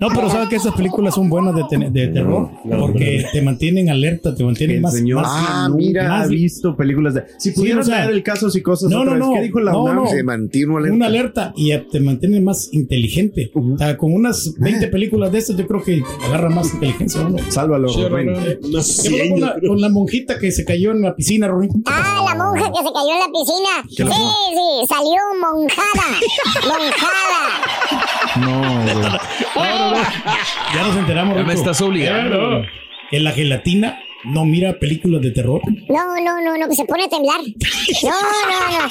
[0.00, 3.90] No, pero sabes que esas películas son buenas de, ten- de terror porque te mantienen
[3.90, 4.94] alerta, te mantienen El más.
[4.94, 7.24] señor más- ah, mira, más- ha visto películas de.
[7.38, 9.34] Si Sí, pudieran o sea, leer el caso y cosas no, otra no, vez, no,
[9.34, 9.96] ¿qué dijo la no, UNAM?
[9.96, 10.06] no.
[10.06, 10.94] Se mantiene alerta.
[10.94, 13.50] Una alerta y te mantiene más inteligente.
[13.54, 17.38] O sea, con unas 20 películas de estas, yo creo que agarra más inteligencia uno.
[17.48, 18.34] Sálvalo, Sí, Rorín.
[18.34, 18.58] Rorín.
[18.64, 21.48] Unas ¿Qué pasó 100, con la, con la monjita que se cayó en la piscina,
[21.48, 21.70] Rorín?
[21.86, 23.70] Ah, la monja que se cayó en la piscina.
[23.88, 25.20] Sí, sí, salió
[25.54, 26.08] monjada.
[26.66, 27.44] monjada.
[28.40, 28.60] No,
[29.54, 30.02] güey.
[30.74, 31.36] Ya nos enteramos.
[31.36, 32.62] Ya me estás obligando.
[33.10, 35.60] Que la gelatina no mira películas de terror.
[35.88, 37.40] No, no, no, no, que se pone a temblar.
[38.02, 38.88] No, no, no.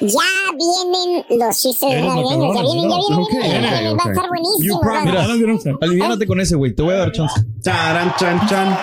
[0.00, 2.54] Ya vienen los chistes navideños.
[2.54, 3.96] Ya vienen, ya vienen, Ok, vienen.
[3.96, 5.78] Va a estar buenísimo.
[5.80, 6.74] Aliviánate con ese, güey.
[6.74, 7.42] Te voy a dar chance.
[7.60, 8.78] Charan, chan, chan.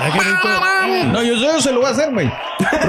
[1.12, 2.30] No, yo, yo se lo voy a hacer, güey.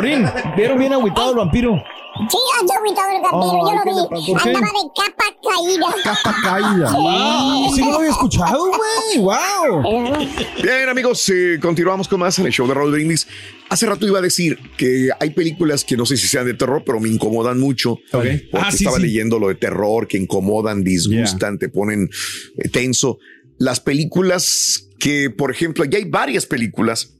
[0.01, 1.83] Rin, vieron bien agüitado el vampiro.
[2.31, 4.33] Sí, ando agüitado el campero, yo ¿qué le lo vi.
[4.33, 5.87] Andaba de capa caída.
[6.03, 6.93] Capa caída.
[6.97, 9.19] Ah, sí no lo había escuchado, güey.
[9.23, 10.27] Wow.
[10.63, 13.27] Bien, amigos, eh, continuamos con más en el show de Raúl Brindis.
[13.69, 16.83] Hace rato iba a decir que hay películas que no sé si sean de terror,
[16.87, 17.99] pero me incomodan mucho.
[18.11, 19.03] Porque Ah, sí, estaba sí.
[19.03, 22.09] leyendo lo de terror, que incomodan, disgustan, te ponen
[22.57, 23.19] eh, tenso.
[23.59, 27.13] Las películas que, por ejemplo, ya hay varias películas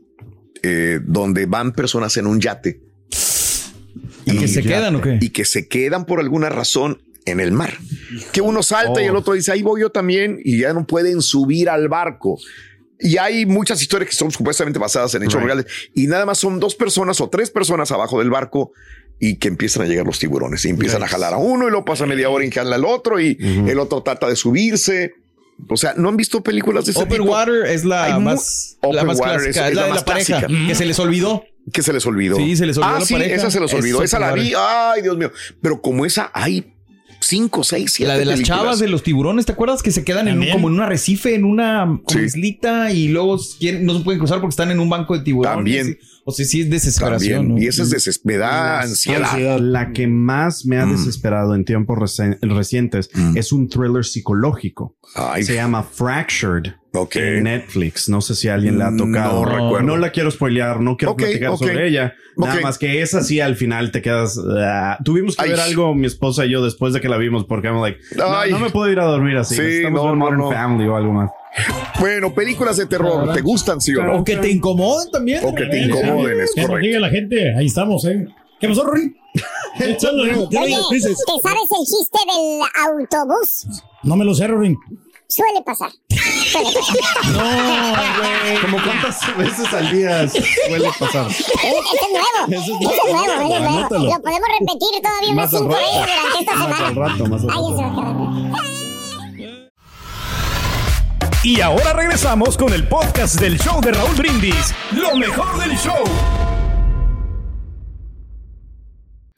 [0.69, 2.81] eh, donde van personas en un yate.
[4.25, 5.19] ¿Y que se quedan o qué?
[5.21, 7.75] Y que se quedan por alguna razón en el mar.
[8.33, 9.19] Que uno salta y el Oh.
[9.21, 12.39] otro dice, ahí voy yo también, y ya no pueden subir al barco.
[12.99, 15.45] Y hay muchas historias que son supuestamente basadas en hechos Right.
[15.47, 15.67] reales.
[15.95, 18.73] Y nada más son dos personas o tres personas abajo del barco
[19.21, 20.65] y que empiezan a llegar los tiburones.
[20.65, 23.21] Y empiezan a jalar a uno y luego pasa media hora y jala al otro
[23.21, 25.13] y el otro trata de subirse.
[25.69, 27.33] O sea, ¿no han visto películas de ese Open tipo?
[27.33, 29.69] Water es la Hay más, la más clásica.
[29.69, 30.39] es- la, la de más la pareja.
[30.41, 30.67] clásica.
[30.69, 31.45] Que se les olvidó.
[31.73, 32.37] Que se les olvidó.
[32.37, 33.35] Sí, se les olvidó Ah, la sí, pareja.
[33.35, 34.03] esa se les Es olvidó.
[34.03, 34.53] Esa la vi.
[34.57, 35.33] Ay, Dios mío.
[35.63, 36.75] Pero como esa, hay
[37.27, 38.59] cinco, seis, siete La de las películas.
[38.59, 39.83] chavas de los tiburones, ¿te acuerdas?
[39.83, 42.19] Que se quedan en un- como en un arrecife, en una Sí.
[42.21, 45.57] islita y luego quieren- no se pueden cruzar porque están en un banco de tiburones.
[45.57, 45.99] También.
[46.29, 47.39] O sea, sí es desesperación.
[47.47, 47.57] También.
[47.59, 47.63] ¿no?
[47.63, 49.59] Y esa es deses- me da ansiedad.
[49.61, 50.93] La que más me ha Mm.
[50.97, 53.37] desesperado en tiempos reci- recientes Mm.
[53.37, 54.97] es un thriller psicológico.
[55.15, 57.17] Ay, Se llama Fractured ok.
[57.17, 58.09] en Netflix.
[58.09, 59.45] No sé si alguien le ha No tocado.
[59.45, 59.83] recuerdo.
[59.83, 62.15] No la quiero spoilear, no quiero platicar sobre ella.
[62.37, 64.39] Nada más que esa sí al final te quedas.
[64.61, 64.99] ah.
[65.05, 65.51] tuvimos que Ay.
[65.51, 68.59] ver algo mi esposa y yo después de que la vimos porque I'm like, no,
[68.59, 69.55] me puedo ir a dormir así.
[69.55, 70.51] Sí, Necesitamos no, Modern no.
[70.51, 71.31] Family o algo más.
[71.99, 74.19] Bueno, películas de terror, ¿te gustan, sí o no?
[74.19, 75.41] O que te incomoden también.
[75.45, 76.87] O que te incomoden, es Que nos correcto.
[76.87, 78.27] diga la gente, ahí estamos, ¿eh?
[78.61, 78.85] ¿Qué pasó.
[78.91, 79.13] Oye,
[80.91, 83.67] ¿te sabes el chiste del autobús?
[84.03, 84.77] No me lo sé, Rorín.
[85.29, 85.91] Suele pasar.
[87.33, 88.61] No, güey.
[88.61, 91.27] ¿Cómo cuántas veces al día suele pasar?
[91.29, 92.47] Este es nuevo.
[92.49, 93.43] Ese es nuevo.
[93.43, 94.05] ese es nuevo.
[94.07, 95.81] Lo podemos repetir todavía unas Más cinco rato.
[95.81, 96.87] veces durante esta Más semana.
[96.89, 97.69] al rato, más al rato.
[97.71, 99.71] eso va a quedar.
[101.43, 104.75] Y ahora regresamos con el podcast del show de Raúl Brindis.
[104.93, 106.03] Lo mejor del show.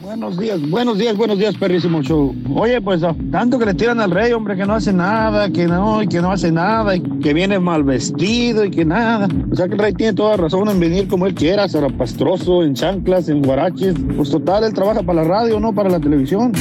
[0.01, 2.33] Buenos días, buenos días, buenos días, perrísimo show.
[2.55, 6.01] Oye, pues tanto que le tiran al rey, hombre, que no hace nada, que no,
[6.05, 9.27] y que no hace nada, y que viene mal vestido y que nada.
[9.51, 12.75] O sea que el rey tiene toda razón en venir como él quiera, zarapastroso, en
[12.75, 13.97] chanclas, en guaraches.
[14.17, 16.53] Pues total, él trabaja para la radio, no para la televisión.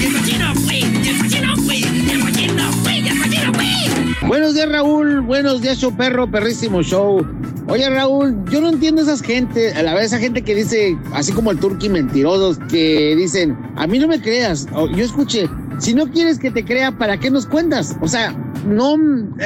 [4.27, 5.21] Buenos días, Raúl.
[5.21, 7.23] Buenos días, show perro, perrísimo show.
[7.69, 11.33] Oye, Raúl, yo no entiendo esas gente, a la vez esa gente que dice, así
[11.33, 14.67] como el turqui mentirosos, que dicen, a mí no me creas.
[14.95, 17.97] Yo escuché, si no quieres que te crea, ¿para qué nos cuentas?
[18.01, 18.33] O sea,
[18.67, 18.97] no,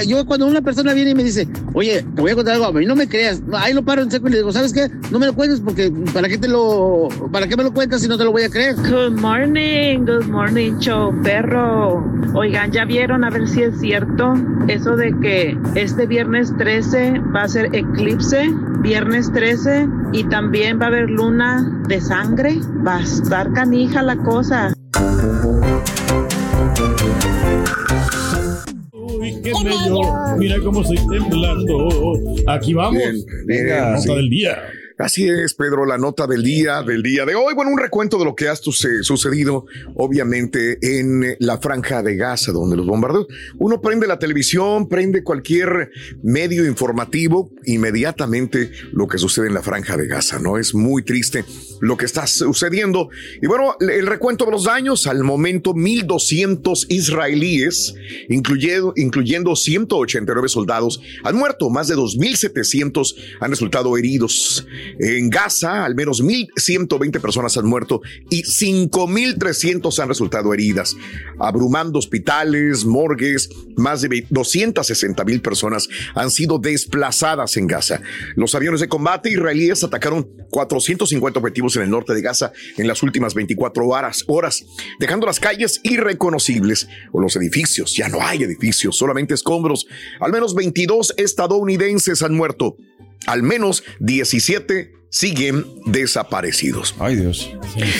[0.08, 2.72] yo cuando una persona viene y me dice, oye, te voy a contar algo, a
[2.74, 4.90] mí no me creas, ahí lo paro en seco y le digo, ¿sabes qué?
[5.12, 8.08] No me lo cuentes porque, ¿para qué te lo, para qué me lo cuentas si
[8.08, 8.76] no te lo voy a creer?
[8.76, 12.04] Good morning, good morning, show perro.
[12.34, 14.34] Oigan, ¿ya vieron a ver si es cierto
[14.68, 18.50] eso de que este viernes 13 va a ser eclipse?
[18.82, 22.60] Viernes 13 y también va a haber luna de sangre.
[22.86, 24.74] Va a estar canija la cosa.
[29.42, 30.02] Qué bello.
[30.38, 31.90] Mira cómo estoy temblando.
[32.48, 32.98] Aquí vamos.
[32.98, 34.14] Bien, bien, Venga, sí.
[34.14, 34.58] del día.
[35.04, 37.56] Así es, Pedro, la nota del día, del día de hoy.
[37.56, 42.52] Bueno, un recuento de lo que ha suce- sucedido, obviamente, en la franja de Gaza,
[42.52, 43.26] donde los bombardeos.
[43.58, 45.90] Uno prende la televisión, prende cualquier
[46.22, 50.58] medio informativo, inmediatamente lo que sucede en la franja de Gaza, ¿no?
[50.60, 51.46] Es muy triste
[51.80, 53.10] lo que está sucediendo.
[53.42, 57.96] Y bueno, el recuento de los daños, al momento 1.200 israelíes,
[58.30, 64.68] incluyendo, incluyendo 189 soldados, han muerto, más de 2.700 han resultado heridos.
[65.00, 70.96] En Gaza, al menos 1.120 personas han muerto y 5.300 han resultado heridas,
[71.40, 78.02] abrumando hospitales, morgues, más de 260.000 personas han sido desplazadas en Gaza.
[78.36, 83.04] Los aviones de combate israelíes atacaron 450 objetivos en el norte de Gaza en las
[83.04, 84.66] últimas 24 horas, horas
[85.00, 87.96] dejando las calles irreconocibles o los edificios.
[87.96, 89.88] Ya no hay edificios, solamente escombros.
[90.20, 92.78] Al menos 22 estadounidenses han muerto.
[93.28, 96.96] Al menos 17 siguen desaparecidos.
[96.98, 97.52] Ay, Dios.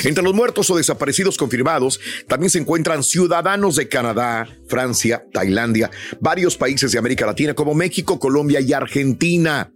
[0.06, 6.56] Entre los muertos o desaparecidos confirmados también se encuentran ciudadanos de Canadá, Francia, Tailandia, varios
[6.56, 9.72] países de América Latina como México, Colombia y Argentina.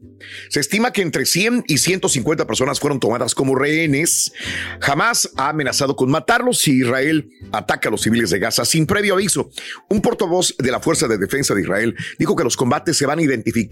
[0.49, 4.31] Se estima que entre 100 y 150 personas fueron tomadas como rehenes.
[4.79, 9.15] Jamás ha amenazado con matarlos si Israel ataca a los civiles de Gaza sin previo
[9.15, 9.49] aviso.
[9.89, 13.19] Un portavoz de la Fuerza de Defensa de Israel dijo que los combates se van
[13.19, 13.23] a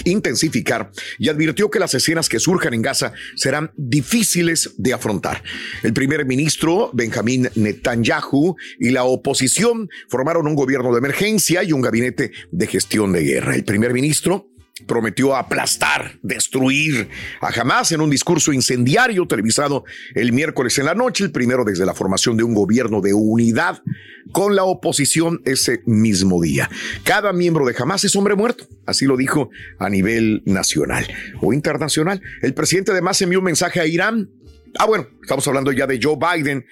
[0.06, 5.44] intensificar y advirtió que las escenas que surjan en Gaza serán difíciles de afrontar.
[5.84, 11.82] El primer ministro Benjamín Netanyahu y la oposición formaron un gobierno de emergencia y un
[11.82, 13.56] gabinete de gestión de guerra.
[13.56, 14.53] El primer ministro
[14.88, 17.08] prometió aplastar, destruir
[17.42, 21.86] a Hamas en un discurso incendiario televisado el miércoles en la noche, el primero desde
[21.86, 23.84] la formación de un gobierno de unidad
[24.32, 26.72] con la oposición ese mismo día.
[27.04, 31.06] Cada miembro de Hamas es hombre muerto, así lo dijo a nivel nacional
[31.42, 32.22] o internacional.
[32.42, 34.32] El presidente además envió un mensaje a Irán
[34.80, 36.66] Ah, bueno, estamos hablando ya de Joe Biden.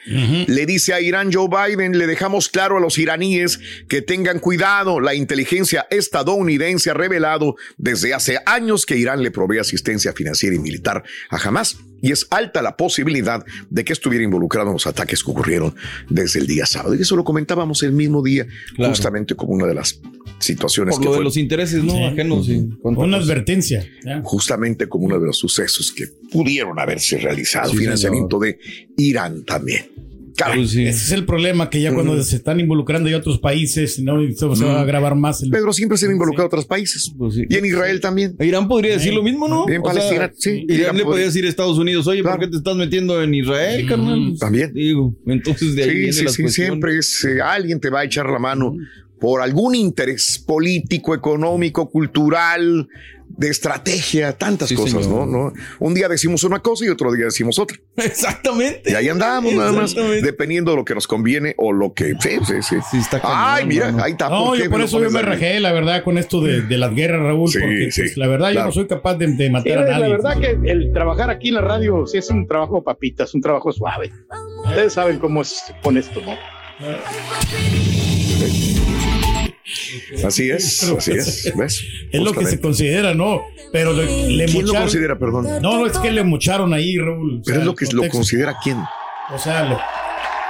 [0.48, 5.00] Le dice a Irán, Joe Biden, le dejamos claro a los iraníes que tengan cuidado.
[5.00, 10.60] La inteligencia estadounidense ha revelado desde hace años que Irán le provee asistencia financiera y
[10.60, 11.78] militar a Hamas.
[12.02, 15.76] Y es alta la posibilidad de que estuviera involucrado en los ataques que ocurrieron
[16.10, 16.96] desde el día sábado.
[16.96, 18.92] Y eso lo comentábamos el mismo día, Claro.
[18.92, 20.00] justamente como una de las
[20.40, 21.94] situaciones Por que lo de los intereses, ¿no?
[21.94, 22.04] Sí.
[22.04, 22.46] Ajenos.
[22.46, 22.70] sí.
[22.82, 23.88] Una advertencia.
[24.04, 24.22] ¿ya?
[24.24, 27.72] justamente como uno de los sucesos que pudieron haberse realizado.
[27.72, 28.58] Sí, financiamiento de
[28.98, 29.86] Irán también.
[30.46, 30.64] Caray.
[30.64, 34.18] Ese es el problema, que ya cuando se están involucrando ya otros países, ¿no?
[34.34, 35.44] Se va a agravar más.
[35.44, 37.12] el- Pedro siempre se han involucrado otros países.
[37.50, 38.36] Y en Israel también.
[38.40, 39.68] Irán podría decir lo mismo, ¿no?
[39.70, 40.66] En O sea, Palestina, sí.
[40.70, 43.86] Irán le podría- decir a Estados Unidos, oye, ¿por qué te estás metiendo en Israel,
[43.88, 44.36] carnal?
[44.40, 44.74] También.
[44.74, 46.68] Digo, entonces de ahí Sí, viene sí, la sí, cuestión.
[46.68, 48.76] siempre es eh, alguien te va a echar la mano
[49.20, 52.88] por algún interés político, económico, cultural,
[53.42, 55.08] de estrategia, tantas Sí, cosas.
[55.08, 55.26] ¿no?
[55.26, 55.52] ¿no?
[55.80, 57.78] Un día decimos una cosa y otro día decimos otra.
[57.98, 58.92] Exactamente.
[58.92, 62.14] Y ahí andamos nada más, dependiendo de lo que nos conviene o lo que...
[62.20, 63.00] Sí, sí, sí.
[63.24, 64.30] Ay, mira, ahí está.
[64.30, 66.94] No, ¿por yo por eso yo me rajé, la verdad, con esto de, de las
[66.94, 69.80] guerras, Raúl, Sí, porque sí, pues, la verdad yo no soy capaz de, de matar
[69.80, 70.00] a nadie.
[70.00, 73.34] la verdad que el trabajar aquí en la radio sí es un trabajo papita, es
[73.34, 74.12] un trabajo suave.
[74.66, 76.38] Ustedes saben cómo es con esto, ¿no?
[80.26, 81.54] Así es, así es.
[81.58, 81.84] ¿Ves?
[82.12, 83.42] Es lo que se considera, ¿no?
[83.72, 85.48] Pero le, le ¿Quién lo mocharon- considera, perdón?
[85.62, 87.40] No, no, es que le mocharon ahí, Raúl.
[87.40, 88.78] O Pero sea, es lo que lo considera quién.
[89.34, 89.80] O sea,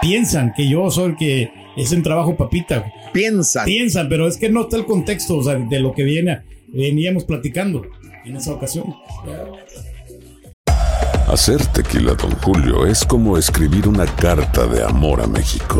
[0.02, 2.86] piensan que yo soy el que es en trabajo papita.
[3.14, 3.66] Piensan.
[3.66, 7.26] Piensan, pero es que no está el contexto o sea, de lo que viene, veníamos
[7.26, 7.86] platicando
[8.26, 8.86] en esa ocasión.
[11.28, 15.80] Hacer tequila, Don Julio, es como escribir una carta de amor a México.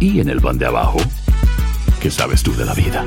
[0.00, 0.98] y en el pan de abajo,
[2.00, 3.04] ¿qué sabes tú de la vida?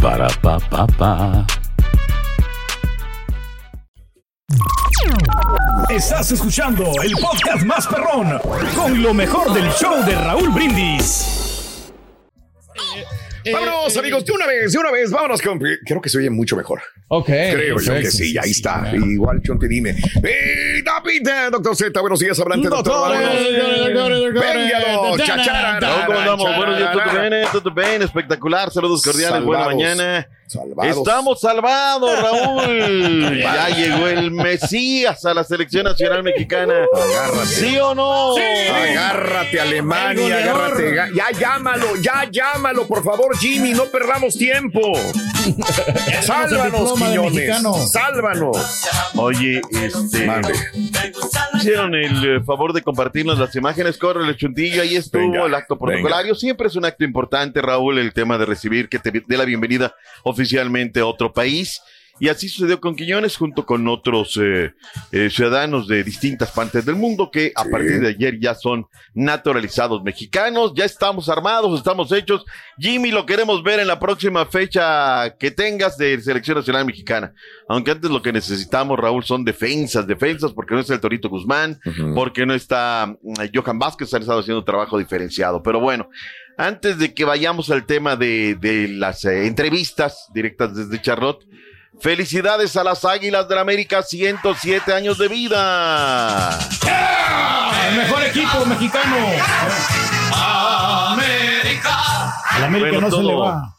[0.00, 1.46] Para, pa, pa, pa.
[5.88, 8.38] Estás escuchando el podcast más perrón
[8.74, 11.92] con lo mejor del show de Raúl Brindis.
[13.52, 15.58] Vámonos, amigos, de una vez, de una vez, vámonos con.
[15.58, 16.80] Creo que se oye mucho mejor.
[17.08, 17.26] Ok.
[17.26, 18.92] Creo yo que sí, ahí está.
[18.94, 19.94] Igual, Chonte, dime.
[21.04, 23.12] Pita, doctor Z, buenos días, hablante, doctor.
[24.32, 26.06] Véngalo, chachara.
[26.06, 26.56] ¿Cómo andamos?
[26.56, 30.28] Buenos días, todo bien, todo bien, espectacular, saludos cordiales, buena mañana.
[30.46, 30.96] Salvados.
[30.98, 33.38] Estamos salvados, Raúl.
[33.42, 36.74] ya llegó el Mesías a la selección nacional mexicana.
[36.94, 37.46] Agárrate.
[37.46, 38.36] ¿Sí o no?
[38.36, 40.94] Agárrate, Alemania, agárrate.
[41.16, 44.80] Ya llámalo, ya llámalo, por favor, Jimmy, no perdamos tiempo.
[46.22, 47.90] Sálvanos, Quiñones.
[47.90, 48.86] Sálvanos.
[49.16, 50.26] Oye, este.
[51.56, 53.98] Hicieron el eh, favor de compartirnos las imágenes.
[53.98, 56.34] Corre el chuntillo, ahí estuvo Venga, el acto protocolario.
[56.34, 59.94] Siempre es un acto importante, Raúl, el tema de recibir, que te dé la bienvenida
[60.24, 61.80] oficialmente a otro país.
[62.18, 64.74] Y así sucedió con Quiñones junto con otros eh,
[65.12, 70.02] eh, ciudadanos de distintas partes del mundo que a partir de ayer ya son naturalizados
[70.02, 70.72] mexicanos.
[70.74, 72.44] Ya estamos armados, estamos hechos.
[72.78, 77.34] Jimmy, lo queremos ver en la próxima fecha que tengas de Selección Nacional Mexicana.
[77.68, 81.78] Aunque antes lo que necesitamos, Raúl, son defensas, defensas, porque no está el Torito Guzmán,
[82.14, 85.62] porque no está mm, Johan Vázquez, han estado haciendo trabajo diferenciado.
[85.62, 86.08] Pero bueno,
[86.56, 91.46] antes de que vayamos al tema de, de las eh, entrevistas directas desde Charlotte,
[92.00, 96.58] felicidades a las Águilas de la América, 107 años de vida.
[97.88, 99.16] El mejor equipo mexicano.
[100.32, 102.32] América.
[102.50, 103.74] Al América no se le va.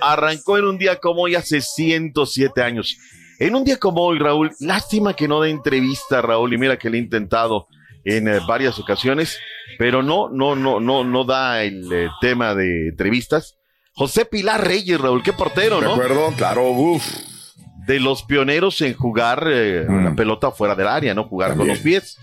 [0.00, 2.96] Arrancó en un día como hoy hace 107 años.
[3.38, 6.90] En un día como hoy, Raúl, lástima que no dé entrevista, Raúl, y mira que
[6.90, 7.66] le he intentado
[8.04, 9.38] en eh, varias ocasiones,
[9.78, 13.56] pero no, no, no, no, no da el eh, tema de entrevistas.
[13.94, 15.92] José Pilar Reyes, Raúl, qué portero, De ¿no?
[15.92, 17.04] acuerdo, claro, uff.
[17.86, 21.24] De los pioneros en jugar eh, la pelota fuera del área, ¿no?
[21.24, 22.18] Jugar con los pies.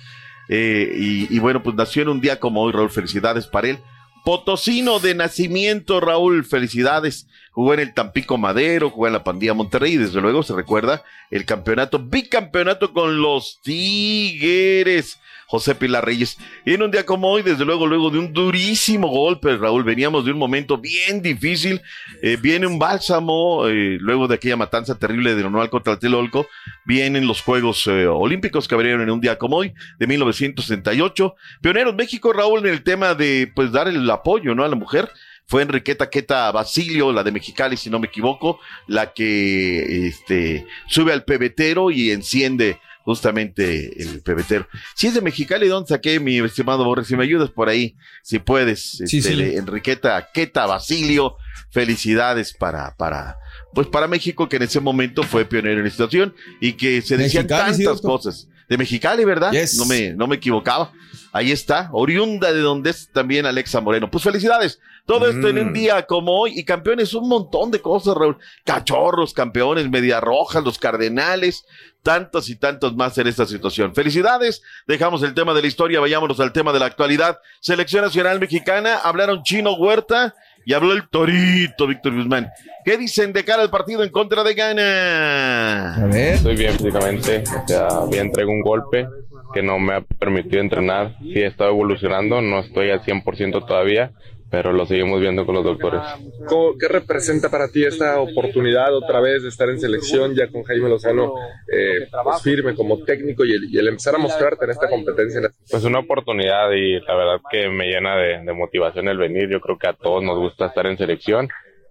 [0.47, 3.79] Eh, y, y bueno, pues nació en un día como hoy, Raúl, felicidades para él.
[4.25, 7.27] Potosino de nacimiento, Raúl, felicidades.
[7.51, 11.03] Jugó en el Tampico Madero, jugó en la Pandilla Monterrey y desde luego se recuerda
[11.31, 15.19] el campeonato, bicampeonato con los Tigres.
[15.49, 16.37] José Pilar Reyes.
[16.63, 20.23] Y en un día como hoy, desde luego, luego de un durísimo golpe, Raúl, veníamos
[20.23, 21.81] de un momento bien difícil.
[22.21, 26.45] eh, viene un bálsamo, eh, luego de aquella matanza terrible de Nonual contra Tlatelolco,
[26.85, 31.35] vienen los Juegos eh, Olímpicos que abrieron en un día como hoy, de 1968.
[31.61, 34.63] Pioneros México, Raúl, en el tema de pues dar el apoyo ¿no?
[34.63, 35.09] a la mujer.
[35.47, 41.11] Fue Enriqueta Queta Basilio, la de Mexicali, si no me equivoco, la que este, sube
[41.11, 42.77] al pebetero y enciende
[43.09, 44.67] justamente el pebetero.
[44.95, 47.07] Si es de Mexicali, ¿dónde saqué, mi estimado Borges?
[47.07, 49.55] Si me ayudas por ahí, si puedes, Sí, este, sí.
[49.55, 51.35] Enriqueta Queta Basilio,
[51.71, 53.37] felicidades para, para,
[53.73, 57.17] pues para México, que en ese momento fue pionero en la situación y que se
[57.17, 58.47] decían Mexicali, tantas cosas.
[58.69, 59.51] De Mexicali, ¿verdad?
[59.51, 59.77] Yes.
[59.77, 60.91] No me, no me equivocaba.
[61.31, 64.09] Ahí está, oriunda de donde es también Alexa Moreno.
[64.09, 64.79] Pues felicidades.
[65.05, 68.37] Todo esto en un día como hoy y campeones, un montón de cosas, Raúl.
[68.63, 71.65] Cachorros, campeones, Media Roja, los Cardenales,
[72.03, 73.93] tantos y tantos más en esta situación.
[73.95, 74.61] Felicidades.
[74.87, 77.39] Dejamos el tema de la historia, vayámonos al tema de la actualidad.
[77.59, 80.35] Selección Nacional Mexicana, hablaron Chino Huerta
[80.69, 82.51] y habló el Torito Víctor Guzmán.
[82.85, 85.95] ¿Qué dicen de cara al partido en contra de Ghana?
[85.95, 86.35] A ver.
[86.35, 89.07] Estoy bien físicamente, o sea, bien traigo un golpe
[89.51, 91.15] que no me ha permitido entrenar.
[91.21, 94.11] Sí he estado evolucionando, no estoy al 100% todavía,
[94.51, 96.01] pero lo seguimos viendo con los doctores.
[96.47, 100.63] ¿Cómo- ¿Qué representa para ti esta oportunidad otra vez de estar en selección ya con
[100.63, 101.33] Jaime Lozano
[101.71, 105.41] eh, pues, firme como técnico y el, y el empezar a mostrarte en esta competencia?
[105.69, 109.49] Pues una oportunidad y la verdad que me llena de, de motivación el venir.
[109.49, 111.47] Yo creo que a todos nos gusta estar en selección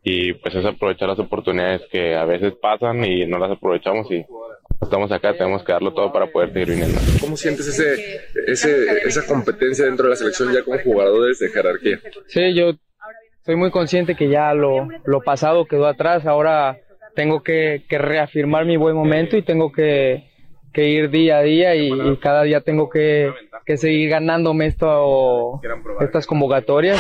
[0.09, 4.25] y pues es aprovechar las oportunidades que a veces pasan y no las aprovechamos y
[4.81, 6.99] estamos acá, tenemos que darlo todo para poder seguir viniendo.
[7.21, 11.99] ¿Cómo sientes ese, ese, esa competencia dentro de la selección ya con jugadores de jerarquía?
[12.27, 12.73] Sí, yo
[13.45, 16.79] soy muy consciente que ya lo, lo pasado quedó atrás, ahora
[17.15, 20.25] tengo que, que reafirmar mi buen momento y tengo que,
[20.73, 23.31] que ir día a día y, y cada día tengo que,
[23.67, 25.61] que seguir ganándome esto,
[26.01, 26.99] estas convocatorias.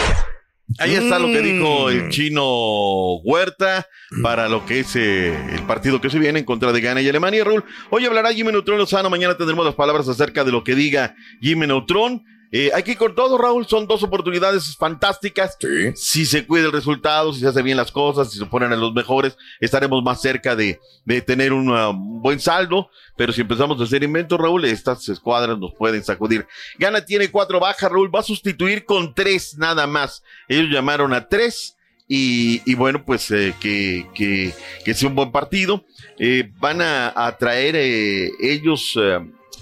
[0.79, 1.45] Ahí está lo que Mm.
[1.45, 3.87] dijo el chino Huerta
[4.23, 7.09] para lo que es eh, el partido que se viene en contra de Ghana y
[7.09, 7.43] Alemania.
[7.45, 11.14] Raúl, hoy hablará Jimmy Neutron Lozano, mañana tendremos las palabras acerca de lo que diga
[11.41, 12.23] Jimmy Neutron.
[12.51, 13.67] Eh, hay que ir con todo, Raúl.
[13.67, 15.57] Son dos oportunidades fantásticas.
[15.95, 18.77] Si se cuida el resultado, si se hace bien las cosas, si se ponen a
[18.77, 22.91] los mejores, estaremos más cerca de, de tener un uh, buen saldo.
[23.17, 26.47] Pero si empezamos a hacer inventos, Raúl, estas escuadras nos pueden sacudir.
[26.79, 28.15] Gana tiene cuatro bajas, Raúl.
[28.15, 30.23] Va a sustituir con tres nada más.
[30.49, 31.75] Ellos llamaron a tres.
[32.11, 35.85] Y, y bueno, pues eh, que, que, que sea un buen partido.
[36.19, 38.99] Eh, van a, a traer eh, ellos,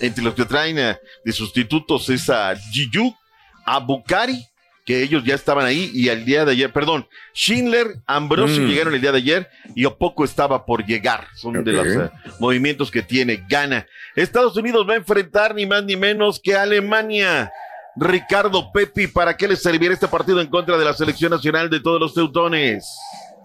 [0.01, 3.15] entre los que traen eh, de sustitutos, es a Giyu,
[3.65, 4.45] a Bukari,
[4.85, 8.67] que ellos ya estaban ahí, y al día de ayer, perdón, Schindler, Ambrosio Mm.
[8.69, 11.27] llegaron el día de ayer, y Opoco estaba por llegar.
[11.35, 13.87] Son de los eh, movimientos que tiene Gana.
[14.15, 17.51] Estados Unidos va a enfrentar ni más ni menos que a Alemania.
[17.97, 21.81] Ricardo Pepi, ¿para qué les servirá este partido en contra de la selección nacional de
[21.81, 22.87] todos los teutones?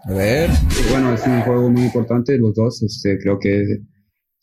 [0.04, 0.50] A ver.
[0.90, 2.82] Bueno, es un juego muy importante los dos.
[2.82, 3.78] Este, creo que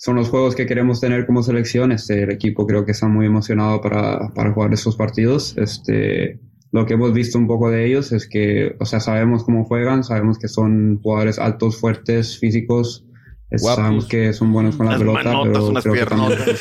[0.02, 1.92] son los juegos que queremos tener como selección.
[1.92, 5.58] Este, el equipo creo que está muy emocionado para, para jugar esos partidos.
[5.58, 6.40] Este,
[6.72, 10.06] lo que hemos visto un poco de ellos es que, o sea, sabemos cómo juegan,
[10.06, 13.06] sabemos que son jugadores altos, fuertes, físicos.
[13.52, 13.76] Guapos.
[13.76, 16.08] sabemos que son buenos con la Unas pelota, manotas, pero creo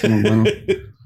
[0.03, 0.49] que buenos.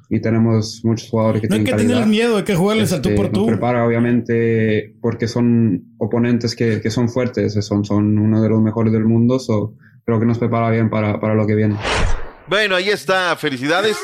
[0.08, 1.94] Y tenemos muchos jugadores que No hay tienen que calidad.
[1.96, 3.46] tener miedo, hay que jugarles al tú Este, por nos tú.
[3.46, 8.92] prepara obviamente porque son oponentes que, que son fuertes, son, son uno de los mejores
[8.92, 9.74] del mundo, so,
[10.04, 11.76] creo que nos prepara bien para, para lo que viene.
[12.46, 13.96] Bueno, ahí está, felicidades.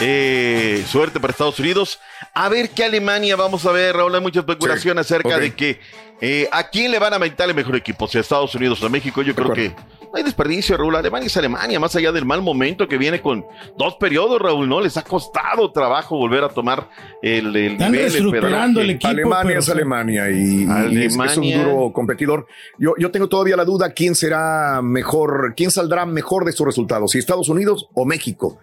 [0.00, 1.98] Eh, suerte para Estados Unidos.
[2.34, 4.14] A ver qué Alemania vamos a ver, Raúl.
[4.14, 5.80] Hay mucha especulación acerca de que
[6.20, 8.86] eh, a quién le van a aumentar el mejor equipo, si a Estados Unidos o
[8.86, 9.22] a México.
[9.22, 10.94] Yo creo que no hay desperdicio, Raúl.
[10.96, 13.44] Alemania es Alemania, más allá del mal momento que viene con
[13.76, 14.80] dos periodos, Raúl, ¿no?
[14.80, 16.88] Les ha costado trabajo volver a tomar
[17.20, 18.10] el, el Están nivel.
[18.12, 19.68] reestructurando el equipo, Alemania pero es.
[19.68, 21.62] Alemania y, y es- es, un Alemania.
[21.64, 22.46] duro competidor.
[22.78, 27.10] Yo, yo tengo todavía la duda quién será mejor, quién saldrá mejor de estos resultados,
[27.10, 28.58] si Estados Unidos o México.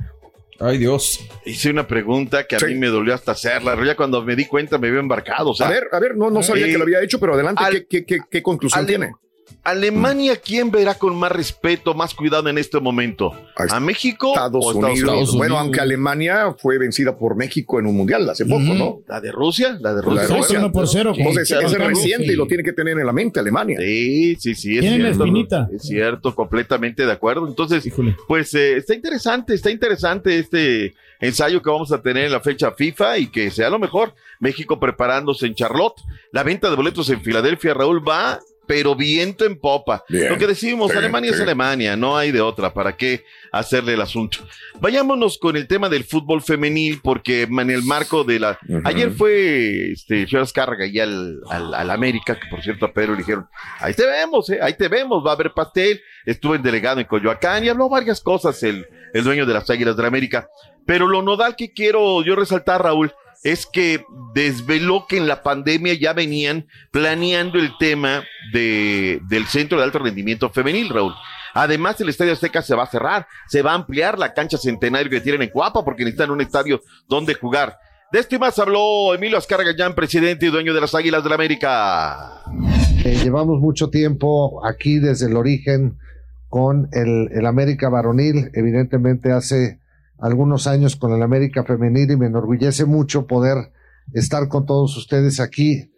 [0.59, 1.19] Ay, Dios.
[1.45, 3.77] Hice una pregunta que a mí me dolió hasta hacerla.
[3.85, 5.49] Ya cuando me di cuenta me veo embarcado.
[5.49, 7.33] o sea, a ver, a ver, no, no sabía eh, que lo había hecho, pero
[7.33, 9.11] adelante, al- ¿qué, qué, qué, qué conclusión tiene?
[9.63, 13.33] Alemania, ¿quién verá con más respeto, más cuidado en este momento?
[13.55, 14.97] ¿A México Estados o Unidos.
[14.99, 15.37] Estados Unidos?
[15.37, 19.01] Bueno, aunque Alemania fue vencida por México en un mundial hace poco, ¿no?
[19.07, 19.77] ¿La de Rusia?
[19.81, 20.37] La de La de Rusia.
[20.37, 20.59] Rusia.
[20.59, 22.33] uno por cero, Entonces, es reciente sí.
[22.33, 23.79] y lo tiene que tener en la mente Alemania.
[23.79, 25.67] Sí, sí, sí, es Tienen la espinita.
[25.73, 27.47] Es cierto, completamente de acuerdo.
[27.47, 27.91] Entonces,
[28.27, 32.71] pues eh, está interesante, está interesante este ensayo que vamos a tener en la fecha
[32.71, 34.13] FIFA y que sea lo mejor.
[34.39, 36.01] México preparándose en Charlotte.
[36.31, 40.03] La venta de boletos en Filadelfia, Raúl, va, pero viento en popa.
[40.09, 40.29] Bien.
[40.29, 41.39] Lo que decimos, Alemania es.
[41.39, 42.73] Alemania, no hay de otra.
[42.73, 44.39] ¿Para qué hacerle el asunto?
[44.79, 48.59] Vayámonos con el tema del fútbol femenil, porque en el marco de la...
[48.83, 53.13] Ayer fue este, Chivas Carga y al, al, al América, que por cierto a Pedro
[53.13, 53.47] le dijeron,
[53.79, 56.01] ahí te vemos, eh, ahí te vemos, va a haber pastel.
[56.25, 59.95] Estuvo en delegado en Coyoacán y habló varias cosas el, el dueño de las Águilas
[59.95, 60.47] de la América.
[60.85, 63.13] Pero lo nodal que quiero yo resaltar, Raúl,
[63.43, 68.23] es que desveló que en la pandemia ya venían planeando el tema
[68.53, 71.13] de, del centro de alto rendimiento femenil, Raúl.
[71.53, 75.09] Además, el Estadio Azteca se va a cerrar, se va a ampliar la cancha centenario
[75.09, 77.77] que tienen en Cuapa porque necesitan un estadio donde jugar.
[78.11, 81.29] De esto y más habló Emilio Azcárraga Gallán, presidente y dueño de las Águilas de
[81.29, 82.43] la América.
[83.05, 85.97] Eh, llevamos mucho tiempo aquí desde el origen
[86.49, 89.79] con el, el América varonil, evidentemente hace
[90.19, 93.71] algunos años con el América femenil y me enorgullece mucho poder
[94.13, 95.91] estar con todos ustedes aquí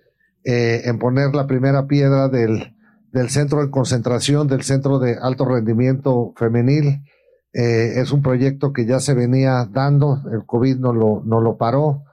[0.44, 2.76] eh, en poner la primera piedra del,
[3.12, 7.04] del centro de concentración, del centro de alto rendimiento femenil.
[7.54, 11.58] Eh, es un proyecto que ya se venía dando, el COVID no lo, no lo
[11.58, 12.04] paró,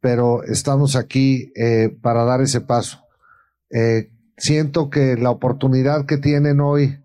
[0.00, 3.00] pero estamos aquí eh, para dar ese paso.
[4.36, 7.03] Siento que la oportunidad que tienen hoy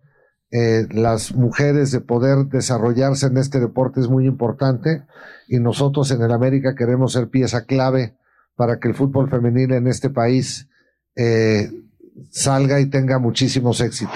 [0.51, 5.03] eh, las mujeres de poder desarrollarse en este deporte es muy importante
[5.47, 8.15] y nosotros en el América queremos ser pieza clave
[8.55, 10.67] para que el fútbol femenil en este país
[11.15, 11.69] eh,
[12.31, 14.15] salga y tenga muchísimos éxitos.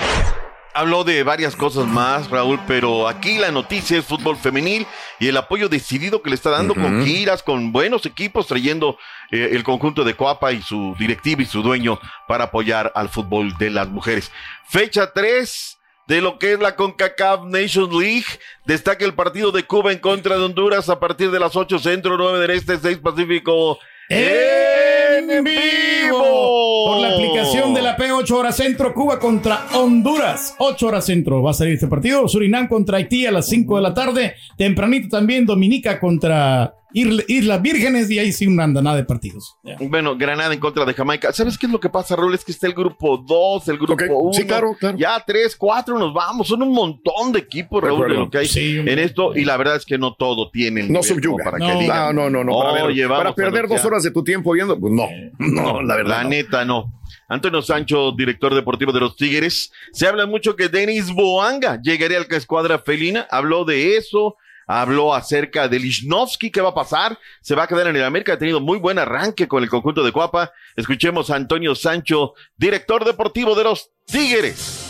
[0.76, 4.88] Habló de varias cosas más, Raúl, pero aquí la noticia es fútbol femenil
[5.20, 8.98] y el apoyo decidido que le está dando con giras, con buenos equipos, trayendo
[9.32, 13.56] eh, el conjunto de Coapa y su directiva y su dueño para apoyar al fútbol
[13.60, 14.32] de las mujeres.
[14.66, 15.78] Fecha 3
[16.08, 18.26] de lo que es la CONCACAF Nations League.
[18.66, 22.18] Destaca el partido de Cuba en contra de Honduras a partir de las 8 centro,
[22.18, 23.80] 9 del este, 6 pacífico.
[24.10, 30.88] en vivo por la aplicación de la P 8 horas centro Cuba contra Honduras 8
[30.88, 33.94] horas centro va a salir este partido Surinam contra Haití a las 5 de la
[33.94, 40.16] tarde tempranito también Dominica contra Islas Vírgenes y ahí sí una andanada de partidos Bueno,
[40.16, 41.34] Granada en contra de Jamaica.
[41.34, 42.34] ¿Sabes qué es lo que pasa, Raúl?
[42.36, 44.34] Es que está el grupo 2, el grupo 1.
[44.34, 44.98] sí, claro, claro.
[44.98, 46.48] Ya 3, 4 nos vamos.
[46.48, 49.36] Son un montón de equipos, Raúl, de lo que hay Sí, en esto.
[49.36, 51.44] Y la verdad es que no todo tiene el No subyuga.
[51.44, 52.58] para no, que digan, no, no, no.
[52.60, 53.88] Para, ver- "Oye, vamos para perder dos anunciar".
[53.88, 55.08] horas de tu tiempo viendo, pues no.
[55.40, 56.18] No, la verdad.
[56.18, 56.30] La no.
[56.30, 56.94] neta, no.
[57.28, 59.72] Antonio Sancho, director deportivo de los Tigres.
[59.94, 63.26] Se habla mucho que Denis Boanga llegaría a la escuadra felina.
[63.32, 64.36] Habló de eso.
[64.68, 67.18] Habló acerca de Lichnowsky, qué va a pasar.
[67.42, 68.34] Se va a quedar en el América.
[68.34, 70.52] Ha tenido muy buen arranque con el conjunto de Cuapa.
[70.76, 74.90] Escuchemos a Antonio Sancho, director deportivo de los Tigres.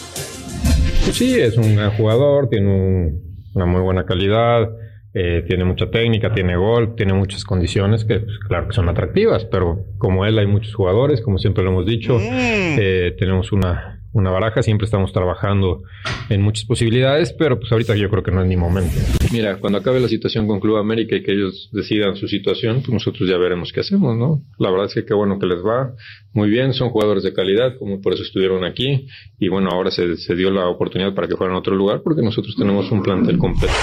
[1.03, 4.69] Pues sí, es un gran jugador, tiene un- una muy buena calidad,
[5.13, 9.45] eh, tiene mucha técnica, tiene gol, tiene muchas condiciones que, pues, claro, que son atractivas,
[9.45, 14.29] pero como él hay muchos jugadores, como siempre lo hemos dicho, eh, tenemos una, una
[14.29, 15.83] baraja, siempre estamos trabajando
[16.29, 18.95] en muchas posibilidades, pero pues ahorita yo creo que no es ni momento.
[19.31, 22.89] Mira, cuando acabe la situación con Club América y que ellos decidan su situación, pues
[22.89, 24.41] nosotros ya veremos qué hacemos, ¿no?
[24.59, 25.93] La verdad es que qué bueno que les va,
[26.31, 29.07] muy bien, son jugadores de calidad, como por eso estuvieron aquí,
[29.39, 32.21] y bueno, ahora se, se dio la oportunidad para que fueran a otro lugar, porque
[32.21, 33.73] nosotros tenemos un plantel completo.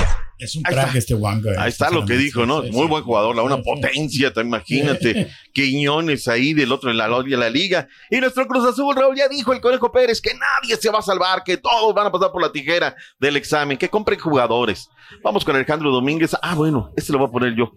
[0.41, 2.63] Es un crack este Wanga Ahí está lo que dijo, ¿no?
[2.63, 5.31] Muy buen jugador, la una potencia, te imagínate.
[5.53, 7.89] Quiñones ahí del otro en la, de la liga.
[8.11, 11.03] Y nuestro Cruz Azul, Raúl, ya dijo el Conejo Pérez que nadie se va a
[11.03, 14.89] salvar, que todos van a pasar por la tijera del examen, que compren jugadores.
[15.23, 16.37] Vamos con Alejandro Domínguez.
[16.41, 17.73] Ah, bueno, este lo voy a poner yo.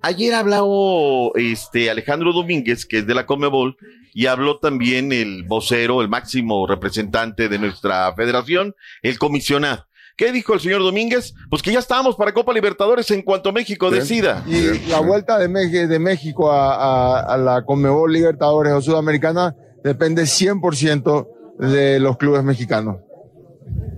[0.00, 3.76] Ayer habló este Alejandro Domínguez, que es de la Comebol,
[4.14, 9.87] y habló también el vocero, el máximo representante de nuestra federación, el comisionado.
[10.18, 11.32] ¿Qué dijo el señor Domínguez?
[11.48, 14.44] Pues que ya estamos para Copa Libertadores en cuanto México decida.
[14.46, 19.54] Y la vuelta de, Mex- de México a, a- a la Conmebol Libertadores o Sudamericana
[19.84, 21.28] depende 100%
[21.60, 22.96] de los clubes mexicanos.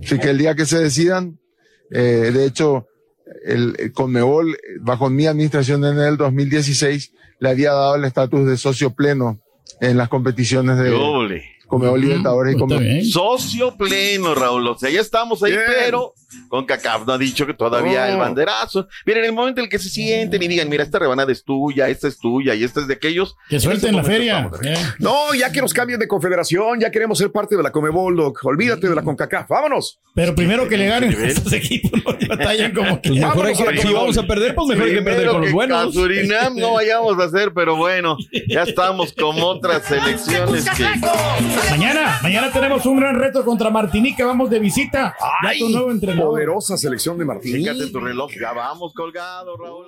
[0.03, 1.39] Así que el día que se decidan,
[1.91, 2.85] eh, de hecho,
[3.43, 8.57] el, el Conmebol, bajo mi administración en el 2016, le había dado el estatus de
[8.57, 9.39] socio pleno
[9.79, 11.43] en las competiciones de Doble.
[11.71, 13.03] Conmebol Libertadores y Conmebol.
[13.05, 14.67] Socio pleno, Raúl.
[14.67, 16.13] O sea, ya estamos ahí, pero
[16.49, 18.11] con CACAF no ha dicho que todavía Oh.
[18.11, 18.87] el banderazo.
[19.05, 21.43] Miren, en el momento en el que se sienten y digan, mira, esta rebanada es
[21.43, 23.35] tuya, esta es tuya y esta es de aquellos.
[23.49, 24.73] que en suelten la feria eh.
[24.99, 28.39] No, ya que nos cambien de confederación, ya queremos ser parte de la Comebol, Doc.
[28.43, 29.47] Olvídate de la CONCACAF.
[29.49, 29.99] ¡Vámonos!
[30.13, 31.91] pero primero que le ganen a estos equipos
[32.27, 33.93] batallan como que Pues mejor hay que- si Comebol.
[33.93, 35.93] vamos a perder, pues mejor hay que perder con los buenos.
[35.93, 38.17] Surinam no vayamos a hacer, pero bueno,
[38.49, 40.83] ya estamos con otras selecciones que.
[41.69, 46.31] Mañana mañana tenemos un gran reto contra Martinica vamos de visita ya tu nuevo entrenador
[46.31, 47.53] Poderosa selección de Martín.
[47.53, 49.87] Fíjate tu reloj, ya vamos colgado, Raúl.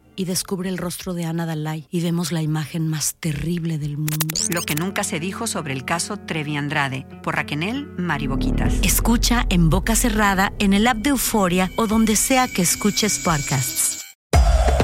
[0.21, 4.27] Y descubre el rostro de Ana Dalai y vemos la imagen más terrible del mundo.
[4.53, 8.75] Lo que nunca se dijo sobre el caso Trevi Andrade por Raquel Mariboquitas.
[8.83, 14.03] Escucha en boca cerrada, en el app de Euforia o donde sea que escuches podcasts.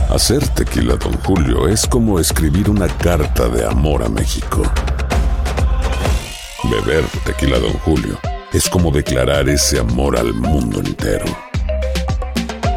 [0.09, 4.63] Hacer tequila, Don Julio, es como escribir una carta de amor a México.
[6.63, 8.17] Beber tequila, Don Julio,
[8.53, 11.46] es como declarar ese amor al mundo entero.